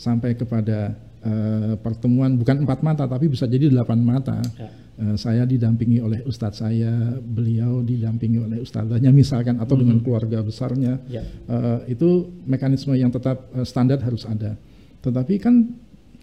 [0.00, 4.72] sampai kepada eh, pertemuan bukan empat mata tapi bisa jadi delapan mata Ya.
[5.00, 10.96] Eh, saya didampingi oleh ustadz saya beliau didampingi oleh ustadzanya misalkan atau dengan keluarga besarnya
[11.12, 11.20] Ya.
[11.24, 14.56] Eh, itu mekanisme yang tetap eh, standar harus ada.
[15.04, 15.68] Tetapi kan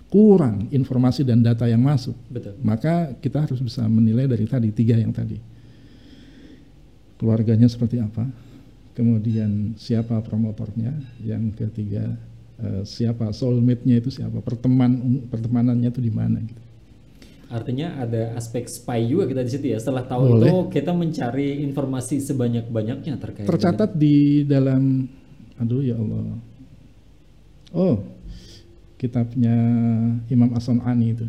[0.07, 2.15] kurang informasi dan data yang masuk.
[2.32, 2.55] Betul.
[2.63, 5.36] Maka kita harus bisa menilai dari tadi tiga yang tadi.
[7.17, 8.23] Keluarganya seperti apa?
[8.93, 10.93] Kemudian siapa promotornya?
[11.21, 12.13] Yang ketiga
[12.62, 14.41] eh, siapa soulmate-nya itu siapa?
[14.41, 16.62] Perteman pertemanannya itu di mana gitu.
[17.47, 19.80] Artinya ada aspek spy juga kita di situ ya.
[19.80, 20.51] Setelah tahu Boleh.
[20.51, 25.08] itu kita mencari informasi sebanyak-banyaknya terkait tercatat di dalam
[25.58, 26.38] aduh ya Allah
[27.74, 27.97] oh
[28.97, 29.58] kitabnya
[30.30, 31.28] Imam As-Sun'ani itu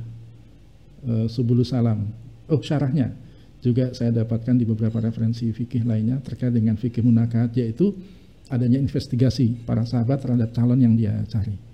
[1.08, 2.12] eh, Subulus Salam
[2.48, 3.12] oh syarahnya
[3.58, 7.96] juga saya dapatkan di beberapa referensi fikih lainnya terkait dengan fikih munakat yaitu
[8.48, 11.68] adanya investigasi para sahabat terhadap calon yang dia cari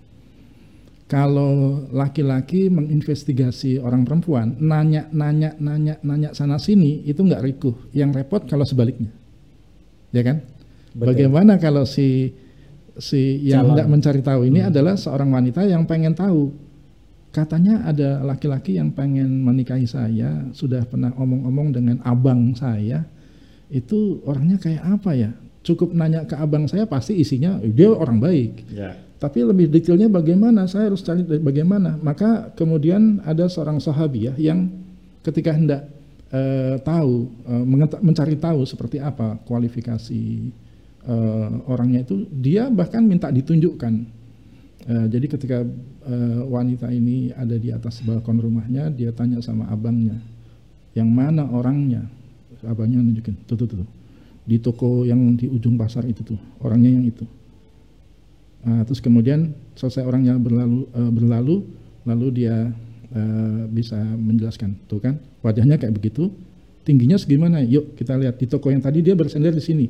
[1.04, 7.76] kalau laki-laki menginvestigasi orang perempuan, nanya, nanya, nanya, nanya sana sini, itu nggak rikuh.
[7.92, 9.12] Yang repot kalau sebaliknya,
[10.16, 10.40] ya kan?
[10.96, 11.06] Betul.
[11.12, 12.32] Bagaimana kalau si
[12.96, 14.70] si yang hendak mencari tahu ini Hmm.
[14.72, 16.50] adalah seorang wanita yang pengen tahu.
[17.34, 23.04] Katanya ada laki-laki yang pengen menikahi saya, sudah pernah omong-omong dengan abang saya.
[23.68, 25.30] Itu orangnya kayak apa ya?
[25.64, 28.68] Cukup nanya ke abang saya pasti isinya "Eh, dia orang baik.
[28.68, 29.00] Ya.
[29.16, 30.68] Tapi lebih detailnya bagaimana?
[30.68, 31.96] Saya harus cari bagaimana.
[31.96, 34.68] Maka kemudian ada seorang sahabi ya yang
[35.24, 35.88] ketika hendak
[36.28, 37.32] eh, tahu
[37.64, 40.22] mengeta- mencari tahu seperti apa kualifikasi
[41.08, 43.94] eh, orangnya itu, dia bahkan minta ditunjukkan.
[44.84, 45.64] Eh, jadi ketika
[46.04, 50.20] eh, wanita ini ada di atas balkon rumahnya, dia tanya sama abangnya,
[50.92, 52.04] yang mana orangnya?
[52.68, 53.88] Abangnya nunjukin, tuh tuh, tuh.
[54.44, 57.24] Di toko yang di ujung pasar itu tuh, orangnya yang itu.
[58.64, 61.56] Nah, terus kemudian selesai orangnya berlalu eh, berlalu,
[62.04, 62.72] lalu dia
[63.12, 66.32] eh, bisa menjelaskan, tuh kan wajahnya kayak begitu,
[66.84, 67.64] tingginya segimana?
[67.64, 69.86] Yuk kita lihat di toko yang tadi dia bersender di sini,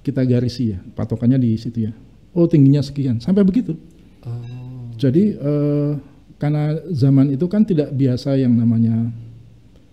[0.00, 1.92] kita garisi ya, patokannya di situ ya.
[2.32, 3.76] Oh tingginya sekian, sampai begitu.
[4.24, 4.88] Oh.
[4.96, 5.92] Jadi eh,
[6.40, 9.12] karena zaman itu kan tidak biasa yang namanya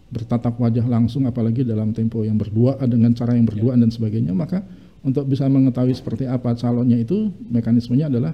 [0.10, 4.66] bertatap wajah langsung, apalagi dalam tempo yang berdua dengan cara yang berduaan dan sebagainya, maka
[5.06, 8.34] untuk bisa mengetahui seperti apa calonnya itu mekanismenya adalah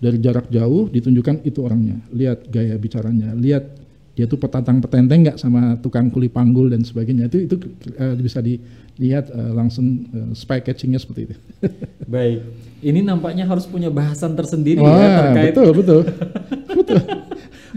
[0.00, 3.80] dari jarak jauh ditunjukkan itu orangnya, lihat gaya bicaranya, lihat
[4.16, 7.56] dia tuh petatang petenteng nggak sama tukang kuli panggul dan sebagainya itu itu
[7.94, 11.34] eh, bisa dilihat eh, langsung eh, spy catchingnya seperti itu.
[12.14, 12.42] Baik.
[12.80, 16.00] Ini nampaknya harus punya bahasan tersendiri ya Wah terkait betul betul.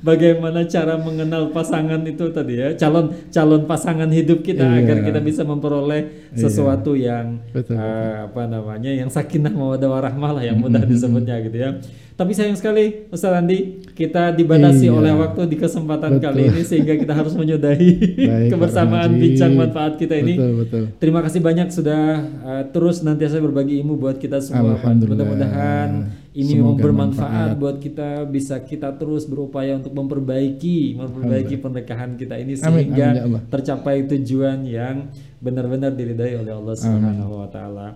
[0.04, 4.84] bagaimana cara mengenal pasangan itu tadi ya calon calon pasangan hidup kita Iya.
[4.84, 6.02] agar kita bisa memperoleh
[6.36, 6.44] Iya.
[6.44, 11.56] sesuatu yang Betul, eh, apa namanya yang sakinah mawaddah warahmah lah yang mudah disebutnya gitu
[11.56, 11.72] ya.
[12.14, 14.94] Tapi sayang sekali Ustaz Andi kita dibatasi Iya.
[14.94, 16.26] oleh waktu di kesempatan Betul.
[16.30, 17.90] kali ini sehingga kita harus menyudahi
[18.30, 20.38] Baik, kebersamaan bincang manfaat kita ini.
[20.38, 20.84] Betul betul.
[21.00, 22.04] Terima kasih banyak sudah
[22.44, 24.78] uh, terus nantiasa berbagi ilmu buat kita semua.
[24.78, 25.90] Mudah-mudahan
[26.34, 27.62] ini Semoga bermanfaat manfaat.
[27.62, 33.18] buat kita bisa kita terus berupaya untuk memperbaiki memperbaiki pernikahan kita ini Amin, sehingga amin,
[33.18, 33.42] ya Allah.
[33.54, 37.88] tercapai tujuan yang benar-benar diridai oleh Allah Subhanahu wa taala.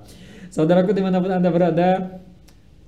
[0.54, 1.90] Saudaraku di mana pun Anda berada,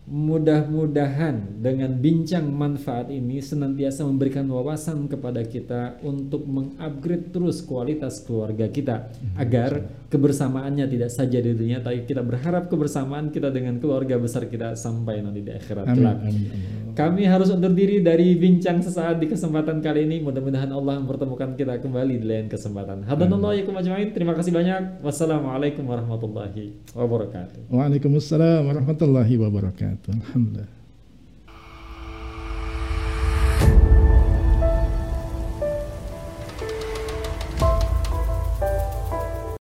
[0.09, 8.65] Mudah-mudahan dengan bincang manfaat ini senantiasa memberikan wawasan kepada kita untuk mengupgrade terus kualitas keluarga
[8.73, 14.49] kita agar kebersamaannya tidak saja di dunia tapi kita berharap kebersamaan kita dengan keluarga besar
[14.49, 16.17] kita sampai nanti di akhirat Amin, kelak.
[16.25, 16.79] amin, Allah.
[16.97, 20.19] Kami harus undur diri dari bincang sesaat di kesempatan kali ini.
[20.19, 23.07] Mudah-mudahan Allah mempertemukan kita kembali di lain kesempatan.
[23.07, 24.11] Hadanallahu yakum ajmain.
[24.11, 24.99] Terima kasih banyak.
[24.99, 27.71] Wassalamualaikum warahmatullahi wabarakatuh.
[27.71, 29.98] Waalaikumsalam warahmatullahi wabarakatuh.
[30.07, 30.78] Alhamdulillah.